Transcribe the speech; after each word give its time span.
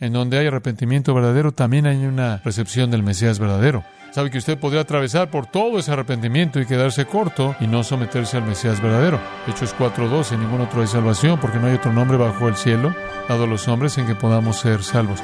En 0.00 0.14
donde 0.14 0.38
hay 0.38 0.46
arrepentimiento 0.46 1.12
verdadero, 1.12 1.52
también 1.52 1.86
hay 1.86 2.06
una 2.06 2.38
recepción 2.42 2.90
del 2.90 3.02
Mesías 3.02 3.38
verdadero. 3.38 3.84
Sabe 4.12 4.30
que 4.30 4.38
usted 4.38 4.58
podría 4.58 4.80
atravesar 4.80 5.30
por 5.30 5.46
todo 5.46 5.78
ese 5.78 5.92
arrepentimiento 5.92 6.58
y 6.58 6.64
quedarse 6.64 7.04
corto 7.04 7.54
y 7.60 7.66
no 7.66 7.84
someterse 7.84 8.38
al 8.38 8.44
Mesías 8.44 8.80
verdadero. 8.80 9.20
Hechos 9.46 9.76
4.12, 9.76 10.32
en 10.32 10.40
ningún 10.40 10.62
otro 10.62 10.80
hay 10.80 10.86
salvación, 10.86 11.38
porque 11.38 11.58
no 11.58 11.66
hay 11.66 11.74
otro 11.74 11.92
nombre 11.92 12.16
bajo 12.16 12.48
el 12.48 12.56
cielo, 12.56 12.94
dado 13.28 13.44
a 13.44 13.46
los 13.46 13.68
hombres, 13.68 13.98
en 13.98 14.06
que 14.06 14.14
podamos 14.14 14.58
ser 14.58 14.82
salvos. 14.82 15.22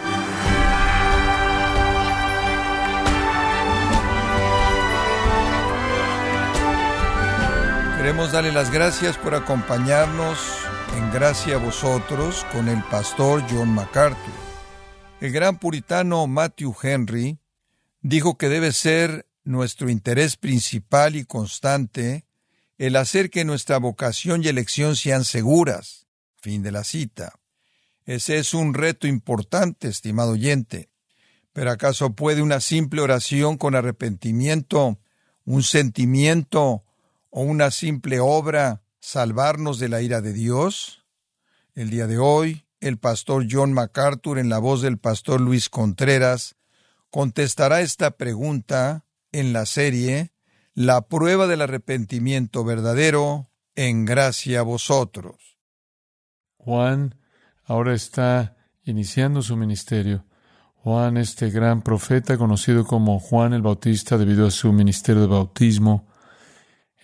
Queremos 7.97 8.31
darle 8.31 8.53
las 8.53 8.71
gracias 8.71 9.17
por 9.17 9.35
acompañarnos 9.35 10.39
en 10.99 11.11
gracia 11.13 11.57
a 11.57 11.59
vosotros 11.59 12.47
con 12.53 12.69
el 12.69 12.83
pastor 12.85 13.43
John 13.51 13.75
MacArthur. 13.75 14.46
El 15.19 15.33
gran 15.33 15.59
puritano 15.59 16.27
Matthew 16.27 16.77
Henry 16.83 17.39
dijo 18.03 18.37
que 18.37 18.51
debe 18.51 18.73
ser 18.73 19.27
nuestro 19.45 19.89
interés 19.89 20.37
principal 20.37 21.17
y 21.17 21.25
constante 21.25 22.27
el 22.77 22.97
hacer 22.97 23.31
que 23.31 23.47
nuestra 23.47 23.79
vocación 23.79 24.45
y 24.45 24.49
elección 24.49 24.95
sean 24.95 25.25
seguras. 25.25 26.07
Fin 26.37 26.63
de 26.63 26.71
la 26.71 26.85
cita. 26.85 27.41
Ese 28.05 28.37
es 28.37 28.53
un 28.53 28.75
reto 28.75 29.07
importante, 29.07 29.89
estimado 29.89 30.33
oyente. 30.33 30.91
Pero 31.55 31.71
¿acaso 31.71 32.13
puede 32.13 32.43
una 32.43 32.61
simple 32.61 33.01
oración 33.01 33.57
con 33.57 33.75
arrepentimiento, 33.75 35.01
un 35.47 35.63
sentimiento 35.63 36.85
o 37.31 37.41
una 37.41 37.71
simple 37.71 38.21
obra 38.21 38.83
salvarnos 39.01 39.79
de 39.79 39.89
la 39.89 40.03
ira 40.03 40.21
de 40.21 40.35
Dios? 40.35 41.07
El 41.75 41.89
día 41.89 42.07
de 42.07 42.19
hoy, 42.19 42.66
el 42.81 42.99
pastor 42.99 43.47
John 43.51 43.73
MacArthur, 43.73 44.39
en 44.39 44.49
la 44.49 44.59
voz 44.59 44.83
del 44.83 44.99
pastor 44.99 45.41
Luis 45.41 45.69
Contreras, 45.69 46.57
contestará 47.11 47.81
esta 47.81 48.13
pregunta 48.13 49.05
en 49.33 49.53
la 49.53 49.67
serie 49.67 50.33
La 50.75 51.03
prueba 51.03 51.47
del 51.47 51.63
arrepentimiento 51.63 52.65
verdadero 52.65 53.51
en 53.75 54.05
gracia 54.05 54.61
a 54.61 54.63
vosotros. 54.63 55.59
Juan 56.57 57.15
ahora 57.65 57.95
está 57.95 58.57
iniciando 58.85 59.43
su 59.43 59.57
ministerio. 59.57 60.27
Juan, 60.75 61.17
este 61.17 61.51
gran 61.51 61.83
profeta 61.83 62.37
conocido 62.37 62.85
como 62.85 63.19
Juan 63.19 63.53
el 63.53 63.63
Bautista 63.63 64.19
debido 64.19 64.47
a 64.47 64.51
su 64.51 64.73
ministerio 64.73 65.23
de 65.23 65.29
bautismo, 65.29 66.07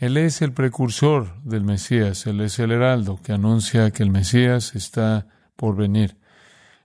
él 0.03 0.17
es 0.17 0.43
el 0.43 0.53
precursor 0.53 1.41
del 1.45 1.63
Mesías, 1.63 2.27
Él 2.27 2.41
es 2.41 2.59
el 2.59 2.73
heraldo 2.73 3.21
que 3.23 3.33
anuncia 3.33 3.93
que 3.93 4.03
el 4.03 4.11
Mesías 4.11 4.75
está 4.75 5.29
por 5.63 5.77
venir. 5.77 6.17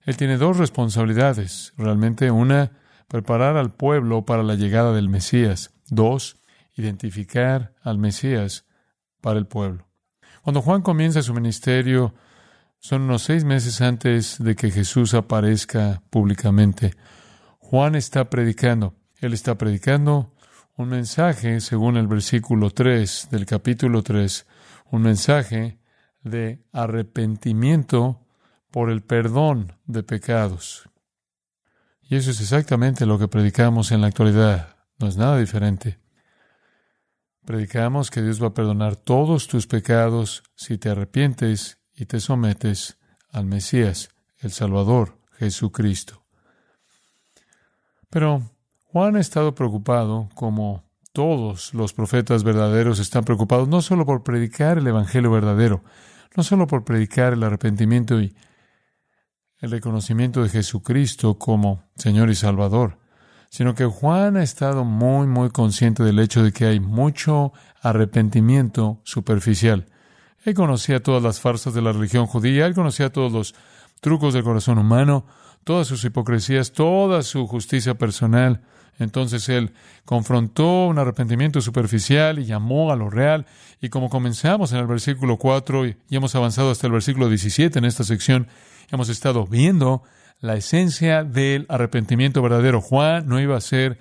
Él 0.03 0.17
tiene 0.17 0.37
dos 0.37 0.57
responsabilidades, 0.57 1.73
realmente 1.77 2.29
una, 2.29 2.73
preparar 3.07 3.57
al 3.57 3.73
pueblo 3.73 4.23
para 4.23 4.43
la 4.43 4.53
llegada 4.53 4.93
del 4.93 5.09
Mesías. 5.09 5.71
Dos, 5.87 6.37
identificar 6.75 7.73
al 7.81 7.97
Mesías 7.97 8.67
para 9.19 9.39
el 9.39 9.47
pueblo. 9.47 9.87
Cuando 10.43 10.61
Juan 10.61 10.83
comienza 10.83 11.23
su 11.23 11.33
ministerio, 11.33 12.13
son 12.77 13.01
unos 13.01 13.23
seis 13.23 13.45
meses 13.45 13.81
antes 13.81 14.37
de 14.37 14.55
que 14.55 14.69
Jesús 14.69 15.15
aparezca 15.15 16.03
públicamente. 16.11 16.93
Juan 17.57 17.95
está 17.95 18.29
predicando. 18.29 18.93
Él 19.21 19.33
está 19.33 19.57
predicando 19.57 20.35
un 20.75 20.89
mensaje, 20.89 21.61
según 21.61 21.97
el 21.97 22.05
versículo 22.05 22.69
3 22.69 23.29
del 23.31 23.47
capítulo 23.47 24.03
3, 24.03 24.45
un 24.91 25.01
mensaje 25.01 25.79
de 26.21 26.63
arrepentimiento 26.71 28.21
por 28.71 28.89
el 28.89 29.01
perdón 29.01 29.73
de 29.85 30.03
pecados. 30.03 30.89
Y 32.01 32.15
eso 32.15 32.31
es 32.31 32.39
exactamente 32.39 33.05
lo 33.05 33.19
que 33.19 33.27
predicamos 33.27 33.91
en 33.91 34.01
la 34.01 34.07
actualidad. 34.07 34.77
No 34.99 35.07
es 35.07 35.17
nada 35.17 35.37
diferente. 35.37 35.99
Predicamos 37.45 38.11
que 38.11 38.21
Dios 38.21 38.41
va 38.41 38.47
a 38.47 38.53
perdonar 38.53 38.95
todos 38.95 39.47
tus 39.47 39.67
pecados 39.67 40.43
si 40.55 40.77
te 40.77 40.89
arrepientes 40.89 41.79
y 41.95 42.05
te 42.05 42.19
sometes 42.19 42.97
al 43.29 43.45
Mesías, 43.45 44.09
el 44.39 44.51
Salvador, 44.51 45.19
Jesucristo. 45.37 46.23
Pero 48.09 48.41
Juan 48.85 49.15
ha 49.15 49.19
estado 49.19 49.53
preocupado, 49.53 50.29
como 50.33 50.83
todos 51.13 51.73
los 51.73 51.93
profetas 51.93 52.43
verdaderos 52.43 52.99
están 52.99 53.23
preocupados, 53.23 53.67
no 53.67 53.81
solo 53.81 54.05
por 54.05 54.23
predicar 54.23 54.77
el 54.77 54.87
Evangelio 54.87 55.31
verdadero, 55.31 55.83
no 56.35 56.43
solo 56.43 56.67
por 56.67 56.83
predicar 56.83 57.33
el 57.33 57.43
arrepentimiento 57.43 58.21
y 58.21 58.35
el 59.59 59.71
reconocimiento 59.71 60.43
de 60.43 60.49
Jesucristo 60.49 61.37
como 61.37 61.83
Señor 61.95 62.29
y 62.29 62.35
Salvador, 62.35 62.99
sino 63.49 63.75
que 63.75 63.85
Juan 63.85 64.37
ha 64.37 64.43
estado 64.43 64.83
muy, 64.83 65.27
muy 65.27 65.49
consciente 65.49 66.03
del 66.03 66.19
hecho 66.19 66.43
de 66.43 66.51
que 66.51 66.65
hay 66.65 66.79
mucho 66.79 67.53
arrepentimiento 67.81 68.99
superficial. 69.03 69.87
Él 70.43 70.53
conocía 70.53 71.01
todas 71.01 71.23
las 71.23 71.39
farsas 71.39 71.73
de 71.73 71.81
la 71.81 71.91
religión 71.91 72.27
judía, 72.27 72.65
él 72.65 72.75
conocía 72.75 73.11
todos 73.11 73.31
los 73.31 73.55
trucos 73.99 74.33
del 74.33 74.43
corazón 74.43 74.77
humano, 74.77 75.25
todas 75.63 75.87
sus 75.87 76.03
hipocresías, 76.05 76.71
toda 76.71 77.23
su 77.23 77.47
justicia 77.47 77.97
personal, 77.97 78.61
entonces 78.99 79.47
él 79.49 79.73
confrontó 80.05 80.87
un 80.87 80.97
arrepentimiento 80.97 81.61
superficial 81.61 82.39
y 82.39 82.45
llamó 82.45 82.91
a 82.91 82.95
lo 82.95 83.09
real. 83.09 83.45
Y 83.81 83.89
como 83.89 84.09
comenzamos 84.09 84.71
en 84.71 84.79
el 84.79 84.87
versículo 84.87 85.37
4 85.37 85.85
y 85.87 85.97
hemos 86.09 86.35
avanzado 86.35 86.71
hasta 86.71 86.87
el 86.87 86.93
versículo 86.93 87.29
17 87.29 87.77
en 87.77 87.85
esta 87.85 88.03
sección, 88.03 88.47
hemos 88.91 89.09
estado 89.09 89.45
viendo 89.45 90.03
la 90.39 90.55
esencia 90.55 91.23
del 91.23 91.65
arrepentimiento 91.69 92.41
verdadero. 92.41 92.81
Juan 92.81 93.27
no 93.27 93.39
iba 93.39 93.57
a 93.57 93.61
ser 93.61 93.99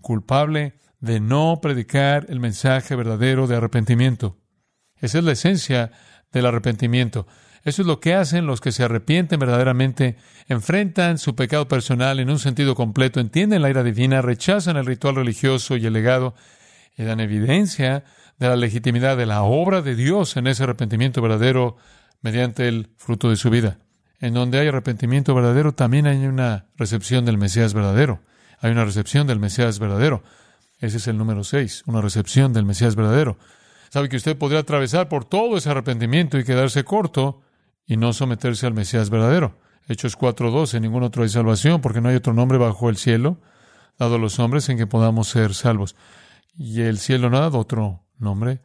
culpable 0.00 0.74
de 1.00 1.20
no 1.20 1.60
predicar 1.62 2.26
el 2.28 2.40
mensaje 2.40 2.96
verdadero 2.96 3.46
de 3.46 3.56
arrepentimiento. 3.56 4.36
Esa 5.00 5.18
es 5.18 5.24
la 5.24 5.32
esencia 5.32 5.92
del 6.32 6.46
arrepentimiento. 6.46 7.26
Eso 7.64 7.82
es 7.82 7.88
lo 7.88 8.00
que 8.00 8.14
hacen 8.14 8.46
los 8.46 8.60
que 8.60 8.72
se 8.72 8.84
arrepienten 8.84 9.38
verdaderamente, 9.38 10.16
enfrentan 10.46 11.18
su 11.18 11.34
pecado 11.34 11.68
personal 11.68 12.20
en 12.20 12.30
un 12.30 12.38
sentido 12.38 12.74
completo, 12.74 13.20
entienden 13.20 13.62
la 13.62 13.70
ira 13.70 13.82
divina, 13.82 14.22
rechazan 14.22 14.76
el 14.76 14.86
ritual 14.86 15.16
religioso 15.16 15.76
y 15.76 15.84
el 15.84 15.92
legado 15.92 16.34
y 16.96 17.04
dan 17.04 17.20
evidencia 17.20 18.04
de 18.38 18.48
la 18.48 18.56
legitimidad 18.56 19.16
de 19.16 19.26
la 19.26 19.42
obra 19.42 19.82
de 19.82 19.94
Dios 19.94 20.36
en 20.36 20.46
ese 20.46 20.62
arrepentimiento 20.62 21.20
verdadero 21.20 21.76
mediante 22.22 22.68
el 22.68 22.90
fruto 22.96 23.30
de 23.30 23.36
su 23.36 23.50
vida. 23.50 23.78
En 24.20 24.34
donde 24.34 24.58
hay 24.58 24.68
arrepentimiento 24.68 25.34
verdadero, 25.34 25.72
también 25.72 26.06
hay 26.06 26.26
una 26.26 26.66
recepción 26.76 27.24
del 27.24 27.38
Mesías 27.38 27.74
verdadero. 27.74 28.20
Hay 28.60 28.72
una 28.72 28.84
recepción 28.84 29.26
del 29.26 29.38
Mesías 29.38 29.78
verdadero. 29.78 30.22
Ese 30.80 30.96
es 30.96 31.06
el 31.06 31.18
número 31.18 31.44
seis, 31.44 31.82
una 31.86 32.00
recepción 32.00 32.52
del 32.52 32.64
Mesías 32.64 32.96
verdadero. 32.96 33.38
Sabe 33.90 34.08
que 34.08 34.16
usted 34.16 34.36
podría 34.36 34.60
atravesar 34.60 35.08
por 35.08 35.24
todo 35.24 35.56
ese 35.56 35.70
arrepentimiento 35.70 36.38
y 36.38 36.44
quedarse 36.44 36.84
corto 36.84 37.42
y 37.86 37.96
no 37.96 38.12
someterse 38.12 38.66
al 38.66 38.74
Mesías 38.74 39.10
verdadero. 39.10 39.58
Hechos 39.88 40.18
4.12, 40.18 40.80
ningún 40.80 41.02
otro 41.02 41.22
hay 41.22 41.30
salvación, 41.30 41.80
porque 41.80 42.00
no 42.00 42.10
hay 42.10 42.16
otro 42.16 42.34
nombre 42.34 42.58
bajo 42.58 42.90
el 42.90 42.96
cielo, 42.96 43.40
dado 43.98 44.16
a 44.16 44.18
los 44.18 44.38
hombres 44.38 44.68
en 44.68 44.76
que 44.76 44.86
podamos 44.86 45.28
ser 45.28 45.54
salvos. 45.54 45.96
Y 46.54 46.82
el 46.82 46.98
cielo 46.98 47.30
no 47.30 47.38
ha 47.38 47.40
dado 47.40 47.58
otro 47.58 48.04
nombre. 48.18 48.60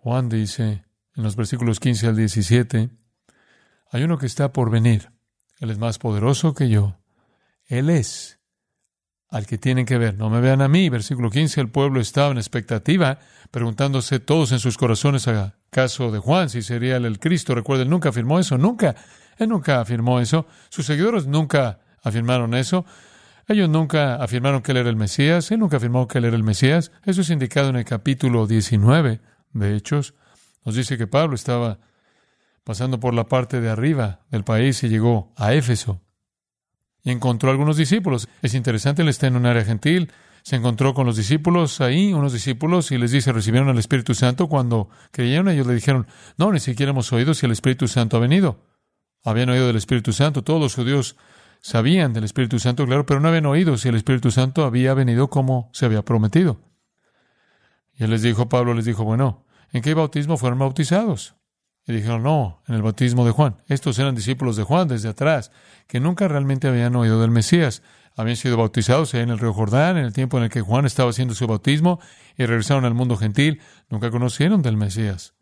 Juan 0.00 0.28
dice 0.28 0.84
en 1.16 1.22
los 1.24 1.36
versículos 1.36 1.80
15 1.80 2.08
al 2.08 2.16
17, 2.16 2.90
hay 3.90 4.02
uno 4.02 4.18
que 4.18 4.26
está 4.26 4.52
por 4.52 4.70
venir. 4.70 5.10
Él 5.60 5.70
es 5.70 5.78
más 5.78 5.98
poderoso 5.98 6.54
que 6.54 6.68
yo. 6.68 6.98
Él 7.66 7.90
es 7.90 8.38
al 9.28 9.46
que 9.46 9.58
tienen 9.58 9.86
que 9.86 9.98
ver. 9.98 10.16
No 10.16 10.30
me 10.30 10.40
vean 10.40 10.62
a 10.62 10.68
mí. 10.68 10.88
Versículo 10.88 11.30
15, 11.30 11.60
el 11.60 11.70
pueblo 11.70 12.00
estaba 12.00 12.30
en 12.30 12.38
expectativa, 12.38 13.18
preguntándose 13.50 14.20
todos 14.20 14.52
en 14.52 14.58
sus 14.58 14.76
corazones 14.78 15.28
a 15.28 15.56
caso 15.70 16.10
de 16.10 16.18
Juan 16.18 16.48
si 16.48 16.62
sería 16.62 16.96
él 16.96 17.04
el 17.04 17.18
Cristo. 17.18 17.54
Recuerden, 17.54 17.90
nunca 17.90 18.08
afirmó 18.08 18.38
eso, 18.38 18.56
nunca. 18.56 18.96
Él 19.36 19.48
nunca 19.48 19.80
afirmó 19.80 20.20
eso. 20.20 20.46
Sus 20.70 20.86
seguidores 20.86 21.26
nunca 21.26 21.80
afirmaron 22.02 22.54
eso. 22.54 22.84
Ellos 23.46 23.68
nunca 23.68 24.16
afirmaron 24.16 24.62
que 24.62 24.72
él 24.72 24.78
era 24.78 24.90
el 24.90 24.96
Mesías. 24.96 25.50
Él 25.50 25.60
nunca 25.60 25.78
afirmó 25.78 26.06
que 26.08 26.18
él 26.18 26.24
era 26.24 26.36
el 26.36 26.42
Mesías. 26.42 26.92
Eso 27.04 27.20
es 27.20 27.30
indicado 27.30 27.70
en 27.70 27.76
el 27.76 27.84
capítulo 27.84 28.46
19 28.46 29.20
de 29.52 29.76
Hechos. 29.76 30.14
Nos 30.64 30.74
dice 30.74 30.98
que 30.98 31.06
Pablo 31.06 31.34
estaba 31.34 31.78
pasando 32.68 33.00
por 33.00 33.14
la 33.14 33.24
parte 33.24 33.62
de 33.62 33.70
arriba 33.70 34.26
del 34.30 34.44
país 34.44 34.82
y 34.82 34.90
llegó 34.90 35.32
a 35.38 35.54
Éfeso 35.54 36.02
y 37.02 37.10
encontró 37.10 37.50
algunos 37.50 37.78
discípulos. 37.78 38.28
Es 38.42 38.52
interesante, 38.52 39.00
él 39.00 39.08
está 39.08 39.26
en 39.26 39.36
un 39.36 39.46
área 39.46 39.64
gentil, 39.64 40.12
se 40.42 40.56
encontró 40.56 40.92
con 40.92 41.06
los 41.06 41.16
discípulos 41.16 41.80
ahí, 41.80 42.12
unos 42.12 42.34
discípulos, 42.34 42.90
y 42.90 42.98
les 42.98 43.10
dice, 43.10 43.32
recibieron 43.32 43.70
al 43.70 43.78
Espíritu 43.78 44.14
Santo. 44.14 44.50
Cuando 44.50 44.90
creyeron, 45.12 45.48
ellos 45.48 45.66
le 45.66 45.76
dijeron, 45.76 46.08
no, 46.36 46.52
ni 46.52 46.60
siquiera 46.60 46.90
hemos 46.90 47.10
oído 47.10 47.32
si 47.32 47.46
el 47.46 47.52
Espíritu 47.52 47.88
Santo 47.88 48.18
ha 48.18 48.20
venido. 48.20 48.60
Habían 49.24 49.48
oído 49.48 49.66
del 49.66 49.76
Espíritu 49.76 50.12
Santo, 50.12 50.44
todos 50.44 50.60
los 50.60 50.74
judíos 50.74 51.16
sabían 51.62 52.12
del 52.12 52.24
Espíritu 52.24 52.58
Santo, 52.58 52.84
claro, 52.84 53.06
pero 53.06 53.18
no 53.18 53.28
habían 53.28 53.46
oído 53.46 53.78
si 53.78 53.88
el 53.88 53.94
Espíritu 53.94 54.30
Santo 54.30 54.66
había 54.66 54.92
venido 54.92 55.30
como 55.30 55.70
se 55.72 55.86
había 55.86 56.04
prometido. 56.04 56.60
Y 57.94 58.04
él 58.04 58.10
les 58.10 58.20
dijo, 58.20 58.50
Pablo 58.50 58.74
les 58.74 58.84
dijo, 58.84 59.04
bueno, 59.04 59.46
¿en 59.72 59.80
qué 59.80 59.94
bautismo 59.94 60.36
fueron 60.36 60.58
bautizados? 60.58 61.34
Y 61.88 61.92
dijeron, 61.94 62.22
no, 62.22 62.60
en 62.68 62.74
el 62.74 62.82
bautismo 62.82 63.24
de 63.24 63.30
Juan. 63.30 63.56
Estos 63.66 63.98
eran 63.98 64.14
discípulos 64.14 64.56
de 64.56 64.62
Juan 64.62 64.88
desde 64.88 65.08
atrás, 65.08 65.50
que 65.86 66.00
nunca 66.00 66.28
realmente 66.28 66.68
habían 66.68 66.94
oído 66.94 67.18
del 67.18 67.30
Mesías. 67.30 67.82
Habían 68.14 68.36
sido 68.36 68.58
bautizados 68.58 69.14
en 69.14 69.30
el 69.30 69.38
río 69.38 69.54
Jordán, 69.54 69.96
en 69.96 70.04
el 70.04 70.12
tiempo 70.12 70.36
en 70.36 70.44
el 70.44 70.50
que 70.50 70.60
Juan 70.60 70.84
estaba 70.84 71.08
haciendo 71.08 71.34
su 71.34 71.46
bautismo, 71.46 71.98
y 72.36 72.44
regresaron 72.44 72.84
al 72.84 72.92
mundo 72.92 73.16
gentil. 73.16 73.62
Nunca 73.88 74.10
conocieron 74.10 74.60
del 74.60 74.76
Mesías. 74.76 75.32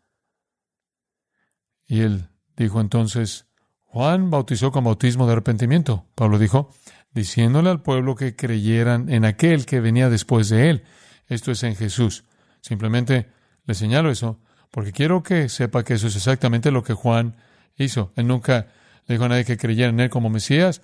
Y 1.85 1.99
él 1.99 2.29
dijo 2.55 2.79
entonces, 2.79 3.47
Juan 3.83 4.29
bautizó 4.29 4.71
con 4.71 4.85
bautismo 4.85 5.27
de 5.27 5.33
arrepentimiento. 5.33 6.05
Pablo 6.15 6.39
dijo, 6.39 6.73
diciéndole 7.11 7.69
al 7.71 7.81
pueblo 7.81 8.15
que 8.15 8.37
creyeran 8.37 9.09
en 9.09 9.25
aquel 9.25 9.65
que 9.65 9.81
venía 9.81 10.09
después 10.09 10.47
de 10.47 10.69
él. 10.69 10.85
Esto 11.27 11.51
es 11.51 11.61
en 11.63 11.75
Jesús. 11.75 12.23
Simplemente 12.61 13.29
le 13.65 13.73
señalo 13.73 14.09
eso 14.09 14.39
porque 14.71 14.91
quiero 14.91 15.23
que 15.23 15.49
sepa 15.49 15.83
que 15.83 15.95
eso 15.95 16.07
es 16.07 16.15
exactamente 16.15 16.71
lo 16.71 16.83
que 16.83 16.93
Juan 16.93 17.35
hizo. 17.77 18.11
Él 18.15 18.27
nunca 18.27 18.67
le 19.05 19.15
dijo 19.15 19.25
a 19.25 19.29
nadie 19.29 19.45
que 19.45 19.57
creyera 19.57 19.89
en 19.89 19.99
él 19.99 20.09
como 20.09 20.29
Mesías. 20.29 20.81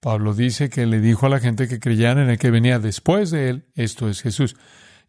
Pablo 0.00 0.34
dice 0.34 0.68
que 0.68 0.86
le 0.86 1.00
dijo 1.00 1.26
a 1.26 1.28
la 1.28 1.40
gente 1.40 1.68
que 1.68 1.80
creyeran 1.80 2.18
en 2.18 2.30
el 2.30 2.38
que 2.38 2.50
venía 2.50 2.78
después 2.78 3.30
de 3.30 3.48
él. 3.48 3.66
Esto 3.74 4.08
es 4.08 4.22
Jesús. 4.22 4.56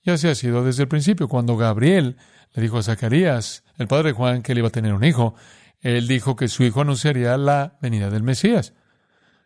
Ya 0.04 0.18
se 0.18 0.30
ha 0.30 0.36
sido 0.36 0.64
desde 0.64 0.84
el 0.84 0.90
principio. 0.90 1.28
Cuando 1.28 1.58
Gabriel 1.58 2.18
le 2.54 2.62
dijo 2.62 2.78
a 2.78 2.84
Zacarías, 2.84 3.64
el 3.78 3.88
padre 3.88 4.10
de 4.10 4.14
Juan, 4.14 4.42
que 4.42 4.54
él 4.54 4.60
iba 4.60 4.70
a 4.70 4.72
tener 4.72 4.94
un 4.94 5.04
hijo, 5.04 5.36
él 5.82 6.08
dijo 6.08 6.36
que 6.36 6.48
su 6.48 6.64
hijo 6.64 6.82
anunciaría 6.82 7.38
la 7.38 7.78
venida 7.82 8.10
del 8.10 8.24
Mesías. 8.24 8.74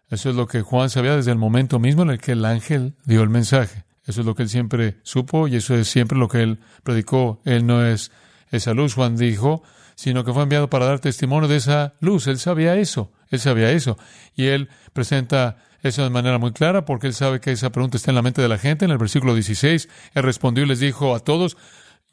Eso 0.09 0.29
es 0.29 0.35
lo 0.35 0.47
que 0.47 0.61
Juan 0.61 0.89
sabía 0.89 1.15
desde 1.15 1.31
el 1.31 1.37
momento 1.37 1.79
mismo 1.79 2.03
en 2.03 2.11
el 2.11 2.19
que 2.19 2.33
el 2.33 2.45
ángel 2.45 2.95
dio 3.05 3.23
el 3.23 3.29
mensaje. 3.29 3.85
Eso 4.05 4.21
es 4.21 4.27
lo 4.27 4.35
que 4.35 4.43
él 4.43 4.49
siempre 4.49 4.97
supo 5.03 5.47
y 5.47 5.55
eso 5.55 5.75
es 5.75 5.87
siempre 5.87 6.17
lo 6.17 6.27
que 6.27 6.41
él 6.41 6.59
predicó. 6.83 7.41
Él 7.45 7.65
no 7.65 7.85
es 7.85 8.11
esa 8.51 8.73
luz, 8.73 8.93
Juan 8.93 9.17
dijo, 9.17 9.63
sino 9.95 10.23
que 10.23 10.33
fue 10.33 10.43
enviado 10.43 10.69
para 10.69 10.85
dar 10.85 10.99
testimonio 10.99 11.47
de 11.47 11.57
esa 11.57 11.93
luz. 11.99 12.27
Él 12.27 12.39
sabía 12.39 12.75
eso, 12.75 13.11
él 13.29 13.39
sabía 13.39 13.71
eso. 13.71 13.97
Y 14.35 14.47
él 14.47 14.69
presenta 14.93 15.57
eso 15.81 16.03
de 16.03 16.09
manera 16.09 16.37
muy 16.37 16.51
clara 16.51 16.85
porque 16.85 17.07
él 17.07 17.13
sabe 17.13 17.39
que 17.39 17.51
esa 17.51 17.71
pregunta 17.71 17.97
está 17.97 18.11
en 18.11 18.15
la 18.15 18.21
mente 18.21 18.41
de 18.41 18.49
la 18.49 18.57
gente. 18.57 18.85
En 18.85 18.91
el 18.91 18.97
versículo 18.97 19.33
16, 19.33 19.89
él 20.13 20.23
respondió 20.23 20.63
y 20.63 20.67
les 20.67 20.79
dijo 20.79 21.15
a 21.15 21.19
todos, 21.19 21.57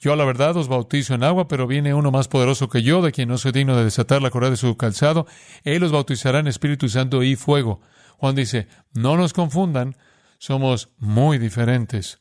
yo 0.00 0.12
a 0.12 0.16
la 0.16 0.24
verdad 0.24 0.56
os 0.56 0.68
bautizo 0.68 1.14
en 1.14 1.24
agua, 1.24 1.48
pero 1.48 1.66
viene 1.66 1.92
uno 1.92 2.10
más 2.10 2.28
poderoso 2.28 2.68
que 2.68 2.82
yo, 2.82 3.02
de 3.02 3.10
quien 3.10 3.28
no 3.28 3.36
soy 3.36 3.50
digno 3.50 3.76
de 3.76 3.84
desatar 3.84 4.22
la 4.22 4.30
correa 4.30 4.50
de 4.50 4.56
su 4.56 4.76
calzado. 4.76 5.26
Él 5.64 5.82
os 5.82 5.90
bautizará 5.90 6.38
en 6.38 6.46
Espíritu 6.46 6.88
Santo 6.88 7.22
y 7.24 7.34
fuego. 7.34 7.80
Juan 8.16 8.36
dice, 8.36 8.68
no 8.94 9.16
nos 9.16 9.32
confundan, 9.32 9.96
somos 10.38 10.90
muy 10.98 11.38
diferentes, 11.38 12.20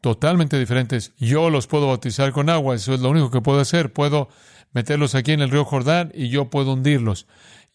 totalmente 0.00 0.58
diferentes. 0.58 1.12
Yo 1.18 1.50
los 1.50 1.66
puedo 1.66 1.88
bautizar 1.88 2.32
con 2.32 2.50
agua, 2.50 2.74
eso 2.74 2.94
es 2.94 3.00
lo 3.00 3.10
único 3.10 3.30
que 3.30 3.40
puedo 3.40 3.60
hacer. 3.60 3.92
Puedo 3.92 4.28
meterlos 4.72 5.14
aquí 5.14 5.32
en 5.32 5.40
el 5.40 5.50
río 5.50 5.64
Jordán 5.64 6.12
y 6.14 6.28
yo 6.28 6.50
puedo 6.50 6.74
hundirlos. 6.74 7.26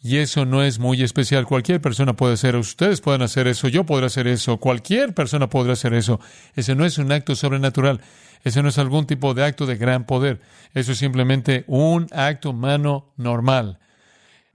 Y 0.02 0.18
eso 0.18 0.46
no 0.46 0.62
es 0.64 0.80
muy 0.80 1.02
especial. 1.02 1.46
Cualquier 1.46 1.80
persona 1.80 2.14
puede 2.14 2.34
hacer, 2.34 2.58
ustedes 2.58 3.00
pueden 3.00 3.22
hacer 3.22 3.48
eso, 3.48 3.70
yo 3.70 3.86
podré 3.86 4.08
hacer 4.08 4.28
eso, 4.28 4.58
cualquier 4.58 5.14
persona 5.14 5.50
podrá 5.50 5.74
hacer 5.74 5.94
eso. 5.94 6.20
Ese 6.56 6.76
no 6.76 6.86
es 6.86 6.98
un 6.98 7.12
acto 7.12 7.36
sobrenatural. 7.36 8.02
Ese 8.44 8.62
no 8.62 8.68
es 8.68 8.78
algún 8.78 9.06
tipo 9.06 9.34
de 9.34 9.46
acto 9.46 9.66
de 9.66 9.78
gran 9.78 10.06
poder. 10.06 10.42
Eso 10.74 10.92
es 10.92 10.98
simplemente 10.98 11.64
un 11.68 12.08
acto 12.12 12.50
humano 12.50 13.14
normal. 13.16 13.80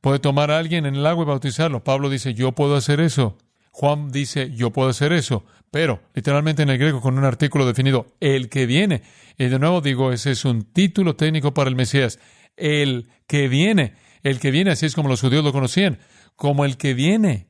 Puede 0.02 0.18
tomar 0.18 0.50
a 0.50 0.58
alguien 0.58 0.84
en 0.84 0.94
el 0.94 1.06
agua 1.06 1.24
y 1.24 1.28
bautizarlo. 1.28 1.82
Pablo 1.82 2.10
dice, 2.10 2.34
yo 2.34 2.52
puedo 2.52 2.76
hacer 2.76 3.00
eso. 3.00 3.38
Juan 3.70 4.10
dice, 4.10 4.50
yo 4.54 4.70
puedo 4.70 4.90
hacer 4.90 5.12
eso. 5.12 5.44
Pero, 5.70 6.02
literalmente 6.14 6.62
en 6.62 6.70
el 6.70 6.78
griego 6.78 7.00
con 7.00 7.18
un 7.18 7.24
artículo 7.24 7.66
definido, 7.66 8.06
el 8.20 8.48
que 8.48 8.66
viene. 8.66 9.02
Y 9.36 9.46
de 9.46 9.58
nuevo 9.58 9.80
digo, 9.80 10.12
ese 10.12 10.30
es 10.30 10.44
un 10.44 10.62
título 10.62 11.16
técnico 11.16 11.52
para 11.52 11.68
el 11.68 11.76
Mesías. 11.76 12.18
El 12.56 13.08
que 13.26 13.48
viene. 13.48 13.94
El 14.22 14.40
que 14.40 14.50
viene, 14.50 14.72
así 14.72 14.86
es 14.86 14.94
como 14.94 15.08
los 15.08 15.20
judíos 15.20 15.44
lo 15.44 15.52
conocían, 15.52 15.98
como 16.36 16.64
el 16.64 16.76
que 16.76 16.94
viene, 16.94 17.48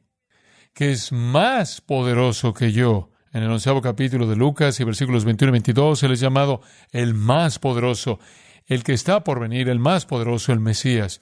que 0.74 0.92
es 0.92 1.12
más 1.12 1.80
poderoso 1.80 2.52
que 2.52 2.72
yo. 2.72 3.10
En 3.32 3.42
el 3.42 3.50
onceavo 3.50 3.82
capítulo 3.82 4.26
de 4.26 4.36
Lucas 4.36 4.80
y 4.80 4.84
versículos 4.84 5.24
21 5.24 5.50
y 5.50 5.52
22, 5.52 6.02
él 6.02 6.12
es 6.12 6.20
llamado 6.20 6.62
el 6.92 7.14
más 7.14 7.58
poderoso, 7.58 8.18
el 8.66 8.82
que 8.82 8.92
está 8.92 9.24
por 9.24 9.40
venir, 9.40 9.68
el 9.68 9.78
más 9.78 10.06
poderoso, 10.06 10.52
el 10.52 10.60
Mesías. 10.60 11.20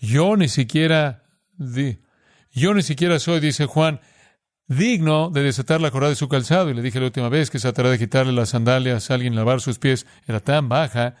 Yo 0.00 0.36
ni 0.36 0.48
siquiera, 0.48 1.24
yo 2.52 2.74
ni 2.74 2.82
siquiera 2.82 3.18
soy, 3.18 3.40
dice 3.40 3.66
Juan, 3.66 4.00
digno 4.70 5.30
de 5.30 5.42
desatar 5.42 5.80
la 5.80 5.90
correa 5.90 6.10
de 6.10 6.14
su 6.14 6.28
calzado. 6.28 6.70
Y 6.70 6.74
le 6.74 6.82
dije 6.82 7.00
la 7.00 7.06
última 7.06 7.28
vez 7.28 7.50
que 7.50 7.58
se 7.58 7.66
tratará 7.66 7.90
de 7.90 7.98
quitarle 7.98 8.32
las 8.32 8.50
sandalias 8.50 9.10
a 9.10 9.14
alguien 9.14 9.34
lavar 9.34 9.60
sus 9.60 9.78
pies. 9.78 10.06
Era 10.26 10.40
tan 10.40 10.68
baja 10.68 11.16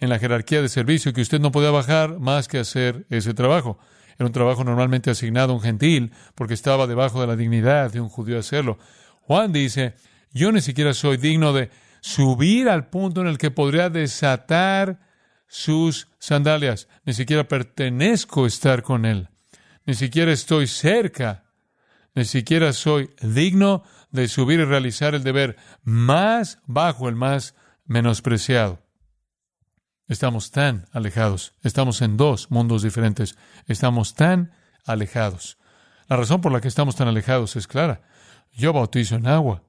en 0.00 0.08
la 0.08 0.18
jerarquía 0.18 0.62
de 0.62 0.68
servicio 0.68 1.12
que 1.12 1.20
usted 1.20 1.38
no 1.38 1.52
podía 1.52 1.70
bajar 1.70 2.18
más 2.18 2.48
que 2.48 2.58
hacer 2.58 3.06
ese 3.10 3.34
trabajo. 3.34 3.78
Era 4.18 4.26
un 4.26 4.32
trabajo 4.32 4.64
normalmente 4.64 5.10
asignado 5.10 5.52
a 5.52 5.56
un 5.56 5.62
gentil 5.62 6.12
porque 6.34 6.54
estaba 6.54 6.86
debajo 6.86 7.20
de 7.20 7.26
la 7.26 7.36
dignidad 7.36 7.92
de 7.92 8.00
un 8.00 8.08
judío 8.08 8.38
hacerlo. 8.38 8.78
Juan 9.20 9.52
dice, 9.52 9.94
yo 10.32 10.50
ni 10.50 10.62
siquiera 10.62 10.94
soy 10.94 11.18
digno 11.18 11.52
de 11.52 11.70
subir 12.00 12.68
al 12.70 12.88
punto 12.88 13.20
en 13.20 13.26
el 13.26 13.38
que 13.38 13.50
podría 13.50 13.90
desatar 13.90 14.98
sus 15.46 16.08
sandalias. 16.18 16.88
Ni 17.04 17.12
siquiera 17.12 17.48
pertenezco 17.48 18.44
a 18.44 18.48
estar 18.48 18.82
con 18.82 19.04
él. 19.04 19.28
Ni 19.84 19.94
siquiera 19.94 20.32
estoy 20.32 20.66
cerca. 20.66 21.43
Ni 22.14 22.24
siquiera 22.24 22.72
soy 22.72 23.10
digno 23.20 23.82
de 24.10 24.28
subir 24.28 24.60
y 24.60 24.64
realizar 24.64 25.14
el 25.14 25.24
deber 25.24 25.56
más 25.82 26.60
bajo, 26.66 27.08
el 27.08 27.16
más 27.16 27.54
menospreciado. 27.84 28.80
Estamos 30.06 30.50
tan 30.50 30.86
alejados. 30.92 31.54
Estamos 31.62 32.02
en 32.02 32.16
dos 32.16 32.50
mundos 32.50 32.82
diferentes. 32.82 33.36
Estamos 33.66 34.14
tan 34.14 34.52
alejados. 34.84 35.58
La 36.08 36.16
razón 36.16 36.40
por 36.40 36.52
la 36.52 36.60
que 36.60 36.68
estamos 36.68 36.94
tan 36.94 37.08
alejados 37.08 37.56
es 37.56 37.66
clara. 37.66 38.02
Yo 38.52 38.72
bautizo 38.72 39.16
en 39.16 39.26
agua. 39.26 39.64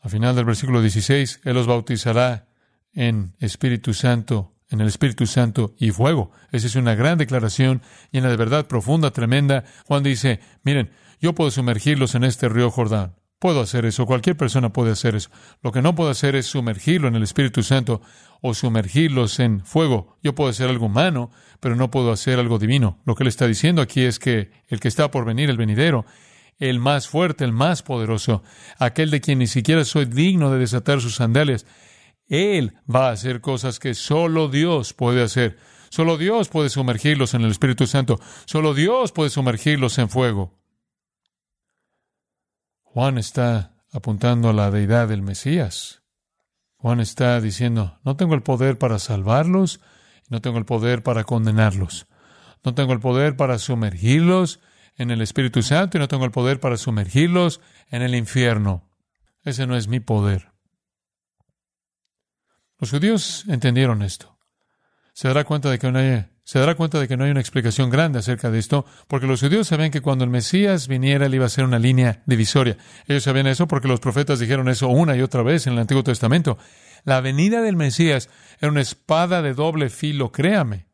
Al 0.00 0.10
final 0.10 0.36
del 0.36 0.44
versículo 0.44 0.80
16, 0.80 1.40
Él 1.44 1.54
los 1.54 1.66
bautizará 1.66 2.48
en 2.92 3.34
Espíritu 3.40 3.94
Santo, 3.94 4.54
en 4.68 4.80
el 4.80 4.88
Espíritu 4.88 5.26
Santo 5.26 5.74
y 5.78 5.90
fuego. 5.90 6.30
Esa 6.52 6.66
es 6.66 6.76
una 6.76 6.94
gran 6.94 7.18
declaración 7.18 7.82
llena 8.10 8.28
de 8.28 8.36
verdad 8.36 8.66
profunda, 8.66 9.10
tremenda. 9.10 9.64
Juan 9.86 10.02
dice, 10.02 10.40
miren, 10.62 10.90
yo 11.20 11.34
puedo 11.34 11.50
sumergirlos 11.50 12.14
en 12.14 12.24
este 12.24 12.48
río 12.48 12.70
Jordán. 12.70 13.14
Puedo 13.38 13.62
hacer 13.62 13.86
eso, 13.86 14.04
cualquier 14.04 14.36
persona 14.36 14.70
puede 14.70 14.92
hacer 14.92 15.14
eso. 15.14 15.30
Lo 15.62 15.72
que 15.72 15.80
no 15.80 15.94
puedo 15.94 16.10
hacer 16.10 16.36
es 16.36 16.44
sumergirlo 16.44 17.08
en 17.08 17.16
el 17.16 17.22
Espíritu 17.22 17.62
Santo 17.62 18.02
o 18.42 18.52
sumergirlos 18.52 19.40
en 19.40 19.64
fuego. 19.64 20.18
Yo 20.22 20.34
puedo 20.34 20.50
hacer 20.50 20.68
algo 20.68 20.86
humano, 20.86 21.30
pero 21.58 21.74
no 21.74 21.90
puedo 21.90 22.12
hacer 22.12 22.38
algo 22.38 22.58
divino. 22.58 23.00
Lo 23.06 23.14
que 23.14 23.22
él 23.22 23.28
está 23.28 23.46
diciendo 23.46 23.80
aquí 23.80 24.02
es 24.02 24.18
que 24.18 24.50
el 24.68 24.80
que 24.80 24.88
está 24.88 25.10
por 25.10 25.24
venir, 25.24 25.48
el 25.48 25.56
venidero, 25.56 26.04
el 26.58 26.80
más 26.80 27.08
fuerte, 27.08 27.44
el 27.44 27.52
más 27.52 27.82
poderoso, 27.82 28.42
aquel 28.78 29.10
de 29.10 29.22
quien 29.22 29.38
ni 29.38 29.46
siquiera 29.46 29.86
soy 29.86 30.04
digno 30.04 30.50
de 30.50 30.58
desatar 30.58 31.00
sus 31.00 31.14
sandalias. 31.14 31.64
Él 32.28 32.74
va 32.94 33.08
a 33.08 33.12
hacer 33.12 33.40
cosas 33.40 33.78
que 33.78 33.94
solo 33.94 34.48
Dios 34.48 34.92
puede 34.92 35.22
hacer. 35.22 35.56
Solo 35.88 36.18
Dios 36.18 36.48
puede 36.48 36.68
sumergirlos 36.68 37.32
en 37.32 37.42
el 37.42 37.50
Espíritu 37.50 37.86
Santo. 37.86 38.20
Solo 38.44 38.74
Dios 38.74 39.12
puede 39.12 39.30
sumergirlos 39.30 39.98
en 39.98 40.10
fuego. 40.10 40.59
Juan 42.92 43.18
está 43.18 43.76
apuntando 43.92 44.48
a 44.48 44.52
la 44.52 44.72
deidad 44.72 45.06
del 45.06 45.22
Mesías. 45.22 46.02
Juan 46.74 46.98
está 46.98 47.40
diciendo, 47.40 48.00
no 48.04 48.16
tengo 48.16 48.34
el 48.34 48.42
poder 48.42 48.78
para 48.78 48.98
salvarlos, 48.98 49.80
no 50.28 50.40
tengo 50.40 50.58
el 50.58 50.64
poder 50.64 51.04
para 51.04 51.22
condenarlos, 51.22 52.08
no 52.64 52.74
tengo 52.74 52.92
el 52.92 52.98
poder 52.98 53.36
para 53.36 53.60
sumergirlos 53.60 54.58
en 54.96 55.12
el 55.12 55.22
Espíritu 55.22 55.62
Santo 55.62 55.98
y 55.98 56.00
no 56.00 56.08
tengo 56.08 56.24
el 56.24 56.32
poder 56.32 56.58
para 56.58 56.76
sumergirlos 56.76 57.60
en 57.90 58.02
el 58.02 58.16
infierno. 58.16 58.90
Ese 59.44 59.68
no 59.68 59.76
es 59.76 59.86
mi 59.86 60.00
poder. 60.00 60.50
Los 62.76 62.90
judíos 62.90 63.44
entendieron 63.46 64.02
esto. 64.02 64.36
Se 65.12 65.28
dará 65.28 65.44
cuenta 65.44 65.70
de 65.70 65.78
que 65.78 65.86
hay, 65.86 66.26
se 66.50 66.58
dará 66.58 66.74
cuenta 66.74 66.98
de 66.98 67.06
que 67.06 67.16
no 67.16 67.22
hay 67.22 67.30
una 67.30 67.38
explicación 67.38 67.90
grande 67.90 68.18
acerca 68.18 68.50
de 68.50 68.58
esto, 68.58 68.84
porque 69.06 69.28
los 69.28 69.40
judíos 69.40 69.68
sabían 69.68 69.92
que 69.92 70.00
cuando 70.00 70.24
el 70.24 70.30
Mesías 70.30 70.88
viniera 70.88 71.26
él 71.26 71.34
iba 71.36 71.46
a 71.46 71.48
ser 71.48 71.64
una 71.64 71.78
línea 71.78 72.24
divisoria. 72.26 72.76
Ellos 73.06 73.22
sabían 73.22 73.46
eso 73.46 73.68
porque 73.68 73.86
los 73.86 74.00
profetas 74.00 74.40
dijeron 74.40 74.68
eso 74.68 74.88
una 74.88 75.14
y 75.14 75.22
otra 75.22 75.44
vez 75.44 75.68
en 75.68 75.74
el 75.74 75.78
Antiguo 75.78 76.02
Testamento. 76.02 76.58
La 77.04 77.20
venida 77.20 77.62
del 77.62 77.76
Mesías 77.76 78.30
era 78.60 78.72
una 78.72 78.80
espada 78.80 79.42
de 79.42 79.54
doble 79.54 79.90
filo, 79.90 80.32
créame. 80.32 80.86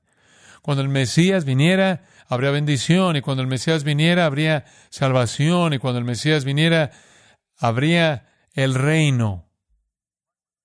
Cuando 0.60 0.82
el 0.82 0.90
Mesías 0.90 1.46
viniera, 1.46 2.02
habría 2.28 2.50
bendición 2.50 3.16
y 3.16 3.22
cuando 3.22 3.42
el 3.42 3.48
Mesías 3.48 3.82
viniera 3.82 4.26
habría 4.26 4.66
salvación 4.90 5.72
y 5.72 5.78
cuando 5.78 6.00
el 6.00 6.04
Mesías 6.04 6.44
viniera 6.44 6.90
habría 7.56 8.26
el 8.52 8.74
reino. 8.74 9.48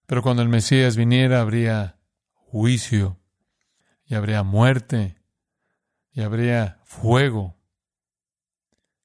Pero 0.06 0.22
cuando 0.22 0.42
el 0.42 0.50
Mesías 0.50 0.98
viniera 0.98 1.40
habría 1.40 1.96
juicio 2.34 3.21
y 4.12 4.16
habría 4.16 4.44
muerte 4.44 5.16
y 6.12 6.20
habría 6.20 6.82
fuego. 6.84 7.56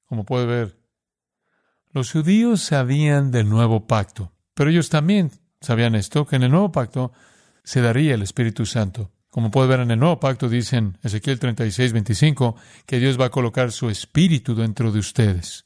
Como 0.03 0.25
puede 0.25 0.45
ver, 0.45 0.77
los 1.91 2.11
judíos 2.11 2.61
sabían 2.61 3.31
del 3.31 3.47
nuevo 3.47 3.87
pacto, 3.87 4.33
pero 4.53 4.69
ellos 4.69 4.89
también 4.89 5.31
sabían 5.61 5.95
esto, 5.95 6.27
que 6.27 6.35
en 6.35 6.43
el 6.43 6.51
nuevo 6.51 6.73
pacto 6.73 7.13
se 7.63 7.79
daría 7.79 8.15
el 8.15 8.21
Espíritu 8.21 8.65
Santo. 8.65 9.13
Como 9.29 9.49
puede 9.49 9.69
ver 9.69 9.79
en 9.79 9.91
el 9.91 9.99
nuevo 9.99 10.19
pacto, 10.19 10.49
dice 10.49 10.75
en 10.75 10.97
Ezequiel 11.01 11.39
36, 11.39 11.93
25, 11.93 12.57
que 12.85 12.99
Dios 12.99 13.17
va 13.19 13.27
a 13.27 13.31
colocar 13.31 13.71
su 13.71 13.89
espíritu 13.89 14.55
dentro 14.55 14.91
de 14.91 14.99
ustedes. 14.99 15.65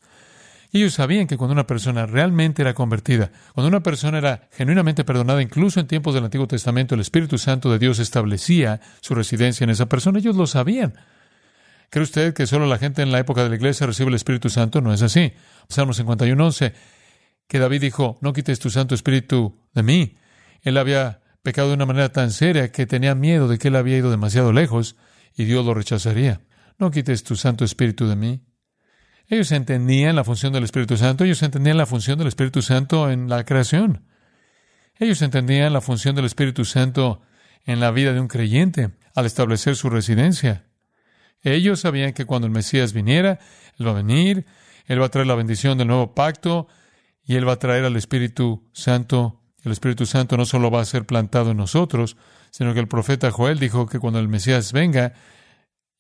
Ellos 0.74 0.94
sabían 0.94 1.28
que 1.28 1.36
cuando 1.36 1.52
una 1.52 1.68
persona 1.68 2.06
realmente 2.06 2.62
era 2.62 2.74
convertida, 2.74 3.32
cuando 3.54 3.68
una 3.68 3.84
persona 3.84 4.18
era 4.18 4.48
genuinamente 4.52 5.04
perdonada, 5.04 5.42
incluso 5.42 5.80
en 5.80 5.88
tiempos 5.88 6.14
del 6.14 6.24
Antiguo 6.24 6.48
Testamento, 6.48 6.96
el 6.96 7.02
Espíritu 7.02 7.38
Santo 7.38 7.70
de 7.72 7.80
Dios 7.80 8.00
establecía 8.00 8.80
su 9.02 9.14
residencia 9.14 9.66
en 9.66 9.70
esa 9.70 9.88
persona. 9.88 10.20
Ellos 10.20 10.38
lo 10.38 10.48
sabían. 10.48 10.94
¿Cree 11.90 12.04
usted 12.04 12.34
que 12.34 12.48
solo 12.48 12.68
la 12.68 12.78
gente 12.78 13.02
en 13.02 13.12
la 13.12 13.20
época 13.20 13.44
de 13.44 13.50
la 13.50 13.56
iglesia 13.56 13.86
recibe 13.86 14.08
el 14.08 14.16
Espíritu 14.16 14.50
Santo? 14.50 14.80
No 14.80 14.94
es 14.94 15.02
así. 15.02 15.34
Salmo 15.68 15.94
51, 15.94 16.46
11, 16.46 16.74
que 17.50 17.60
David 17.60 17.82
dijo, 17.82 18.18
no 18.22 18.32
quites 18.32 18.60
tu 18.60 18.70
Santo 18.70 18.96
Espíritu 18.96 19.58
de 19.74 19.84
mí. 19.84 20.18
Él 20.62 20.78
había 20.78 21.20
pecado 21.44 21.68
de 21.68 21.74
una 21.74 21.86
manera 21.86 22.10
tan 22.14 22.32
seria 22.32 22.72
que 22.72 22.86
tenía 22.86 23.14
miedo 23.14 23.50
de 23.50 23.58
que 23.58 23.68
él 23.68 23.76
había 23.76 23.98
ido 23.98 24.10
demasiado 24.10 24.54
lejos 24.54 24.96
y 25.36 25.44
Dios 25.44 25.66
lo 25.66 25.74
rechazaría. 25.74 26.40
No 26.80 26.92
quites 26.92 27.24
tu 27.24 27.36
Santo 27.36 27.66
Espíritu 27.66 28.08
de 28.08 28.16
mí. 28.16 28.42
Ellos 29.32 29.54
entendían 29.54 30.18
la 30.18 30.26
función 30.26 30.52
del 30.52 30.66
Espíritu 30.66 30.98
Santo, 30.98 31.24
ellos 31.24 31.42
entendían 31.42 31.78
la 31.78 31.86
función 31.86 32.20
del 32.20 32.28
Espíritu 32.28 32.62
Santo 32.62 33.10
en 33.10 33.30
la 33.30 33.46
creación. 33.46 34.04
Ellos 35.00 35.22
entendían 35.22 35.72
la 35.72 35.80
función 35.80 36.18
del 36.18 36.26
Espíritu 36.26 36.66
Santo 36.66 37.22
en 37.66 37.80
la 37.80 37.92
vida 37.92 38.12
de 38.12 38.20
un 38.20 38.28
creyente 38.28 38.92
al 39.16 39.26
establecer 39.26 39.78
su 39.78 39.90
residencia. 39.90 40.66
Ellos 41.44 41.80
sabían 41.80 42.12
que 42.12 42.26
cuando 42.26 42.46
el 42.46 42.52
Mesías 42.52 42.92
viniera, 42.92 43.40
Él 43.80 43.88
va 43.88 43.92
a 43.92 43.94
venir, 43.94 44.48
Él 44.86 45.02
va 45.02 45.06
a 45.06 45.10
traer 45.10 45.28
la 45.28 45.36
bendición 45.36 45.78
del 45.78 45.88
nuevo 45.88 46.14
pacto 46.14 46.68
y 47.24 47.38
Él 47.38 47.48
va 47.48 47.54
a 47.54 47.60
traer 47.60 47.86
al 47.86 47.96
Espíritu 47.96 48.70
Santo. 48.74 49.40
El 49.64 49.72
Espíritu 49.72 50.06
Santo 50.06 50.36
no 50.36 50.44
solo 50.44 50.70
va 50.70 50.82
a 50.82 50.86
ser 50.86 51.06
plantado 51.06 51.52
en 51.52 51.58
nosotros, 51.58 52.18
sino 52.50 52.74
que 52.74 52.82
el 52.82 52.90
profeta 52.90 53.32
Joel 53.32 53.60
dijo 53.60 53.86
que 53.86 54.00
cuando 54.00 54.20
el 54.20 54.28
Mesías 54.28 54.74
venga, 54.74 55.14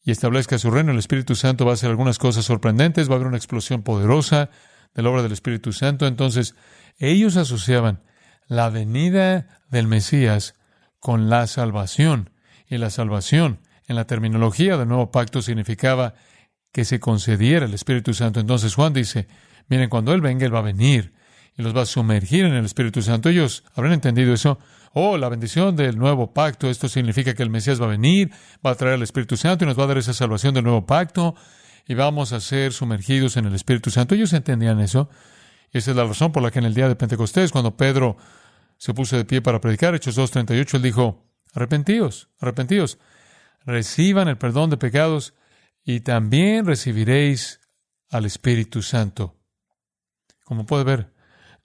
y 0.03 0.11
establezca 0.11 0.57
su 0.57 0.71
reino, 0.71 0.91
el 0.91 0.97
Espíritu 0.97 1.35
Santo 1.35 1.65
va 1.65 1.71
a 1.71 1.73
hacer 1.75 1.89
algunas 1.89 2.17
cosas 2.17 2.45
sorprendentes, 2.45 3.09
va 3.09 3.13
a 3.13 3.15
haber 3.15 3.27
una 3.27 3.37
explosión 3.37 3.83
poderosa 3.83 4.49
de 4.95 5.03
la 5.03 5.09
obra 5.09 5.23
del 5.23 5.31
Espíritu 5.31 5.73
Santo. 5.73 6.07
Entonces, 6.07 6.55
ellos 6.97 7.37
asociaban 7.37 8.01
la 8.47 8.69
venida 8.69 9.61
del 9.69 9.87
Mesías 9.87 10.55
con 10.99 11.29
la 11.29 11.47
salvación. 11.47 12.31
Y 12.67 12.77
la 12.77 12.89
salvación, 12.89 13.59
en 13.85 13.95
la 13.95 14.05
terminología 14.05 14.77
del 14.77 14.87
nuevo 14.87 15.11
pacto, 15.11 15.41
significaba 15.41 16.15
que 16.71 16.85
se 16.85 16.99
concediera 16.99 17.65
el 17.65 17.73
Espíritu 17.73 18.13
Santo. 18.13 18.39
Entonces 18.39 18.75
Juan 18.75 18.93
dice, 18.93 19.27
miren, 19.67 19.89
cuando 19.89 20.13
Él 20.13 20.21
venga, 20.21 20.45
Él 20.45 20.55
va 20.55 20.59
a 20.59 20.63
venir 20.63 21.13
y 21.57 21.63
los 21.63 21.75
va 21.75 21.81
a 21.81 21.85
sumergir 21.85 22.45
en 22.45 22.53
el 22.53 22.65
Espíritu 22.65 23.01
Santo. 23.01 23.29
Ellos 23.29 23.63
habrán 23.75 23.93
entendido 23.93 24.33
eso 24.33 24.57
oh, 24.93 25.17
la 25.17 25.29
bendición 25.29 25.75
del 25.75 25.97
nuevo 25.97 26.33
pacto, 26.33 26.69
esto 26.69 26.89
significa 26.89 27.33
que 27.33 27.43
el 27.43 27.49
Mesías 27.49 27.81
va 27.81 27.85
a 27.85 27.89
venir, 27.89 28.31
va 28.65 28.71
a 28.71 28.75
traer 28.75 28.95
al 28.95 29.03
Espíritu 29.03 29.37
Santo 29.37 29.63
y 29.63 29.67
nos 29.67 29.77
va 29.79 29.83
a 29.83 29.87
dar 29.87 29.97
esa 29.97 30.13
salvación 30.13 30.53
del 30.53 30.63
nuevo 30.63 30.85
pacto 30.85 31.35
y 31.87 31.93
vamos 31.93 32.33
a 32.33 32.39
ser 32.39 32.73
sumergidos 32.73 33.37
en 33.37 33.45
el 33.45 33.55
Espíritu 33.55 33.89
Santo. 33.89 34.15
Ellos 34.15 34.33
entendían 34.33 34.79
eso. 34.79 35.09
Y 35.71 35.77
esa 35.77 35.91
es 35.91 35.97
la 35.97 36.05
razón 36.05 36.31
por 36.31 36.43
la 36.43 36.51
que 36.51 36.59
en 36.59 36.65
el 36.65 36.73
día 36.73 36.87
de 36.87 36.95
Pentecostés, 36.95 37.51
cuando 37.51 37.77
Pedro 37.77 38.17
se 38.77 38.93
puso 38.93 39.15
de 39.15 39.25
pie 39.25 39.41
para 39.41 39.61
predicar, 39.61 39.95
Hechos 39.95 40.17
2.38, 40.17 40.75
él 40.75 40.81
dijo, 40.81 41.25
arrepentíos, 41.53 42.29
arrepentíos, 42.39 42.97
reciban 43.65 44.27
el 44.27 44.37
perdón 44.37 44.69
de 44.69 44.77
pecados 44.77 45.33
y 45.83 46.01
también 46.01 46.65
recibiréis 46.65 47.61
al 48.09 48.25
Espíritu 48.25 48.81
Santo. 48.81 49.37
Como 50.43 50.65
puede 50.65 50.83
ver, 50.83 51.13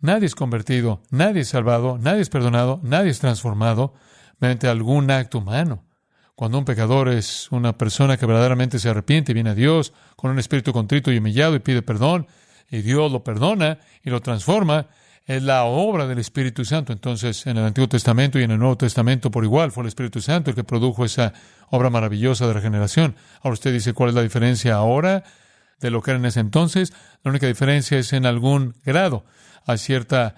Nadie 0.01 0.27
es 0.27 0.35
convertido, 0.35 1.03
nadie 1.11 1.41
es 1.41 1.49
salvado, 1.49 1.99
nadie 1.99 2.21
es 2.21 2.29
perdonado, 2.29 2.81
nadie 2.83 3.11
es 3.11 3.19
transformado 3.19 3.95
mediante 4.41 4.69
algún 4.69 5.11
acto 5.11 5.39
humano. 5.39 5.85
Cuando 6.35 6.59
un 6.59 6.67
pecador 6.67 7.09
es 7.09 7.51
una 7.51 7.79
persona 7.79 8.19
que 8.19 8.27
verdaderamente 8.27 8.79
se 8.79 8.91
arrepiente 8.91 9.33
y 9.33 9.35
viene 9.35 9.51
a 9.51 9.55
Dios 9.55 9.95
con 10.17 10.31
un 10.31 10.39
espíritu 10.39 10.75
contrito 10.75 11.11
y 11.11 11.17
humillado 11.17 11.55
y 11.55 11.61
pide 11.61 11.81
perdón, 11.81 12.27
y 12.71 12.83
Dios 12.83 13.11
lo 13.11 13.25
perdona 13.25 13.79
y 14.03 14.11
lo 14.11 14.21
transforma, 14.21 14.89
es 15.25 15.43
la 15.43 15.65
obra 15.65 16.07
del 16.07 16.19
Espíritu 16.19 16.65
Santo. 16.65 16.93
Entonces, 16.93 17.47
en 17.47 17.57
el 17.57 17.65
Antiguo 17.65 17.89
Testamento 17.89 18.39
y 18.39 18.43
en 18.43 18.51
el 18.51 18.59
Nuevo 18.59 18.77
Testamento 18.77 19.31
por 19.31 19.45
igual 19.45 19.73
fue 19.73 19.83
el 19.83 19.89
Espíritu 19.89 20.21
Santo 20.21 20.51
el 20.51 20.57
que 20.57 20.63
produjo 20.63 21.07
esa 21.07 21.33
obra 21.71 21.89
maravillosa 21.89 22.47
de 22.47 22.53
regeneración. 22.53 23.17
Ahora 23.43 23.55
usted 23.55 23.73
dice, 23.73 23.95
¿cuál 23.95 24.11
es 24.11 24.15
la 24.15 24.23
diferencia 24.23 24.75
ahora 24.75 25.25
de 25.81 25.91
lo 25.91 26.03
que 26.03 26.11
era 26.11 26.21
en 26.21 26.27
ese 26.27 26.41
entonces? 26.41 26.93
La 27.25 27.31
única 27.31 27.47
diferencia 27.47 27.99
es 27.99 28.13
en 28.13 28.27
algún 28.27 28.75
grado 28.85 29.25
a 29.67 29.77
cierta 29.77 30.37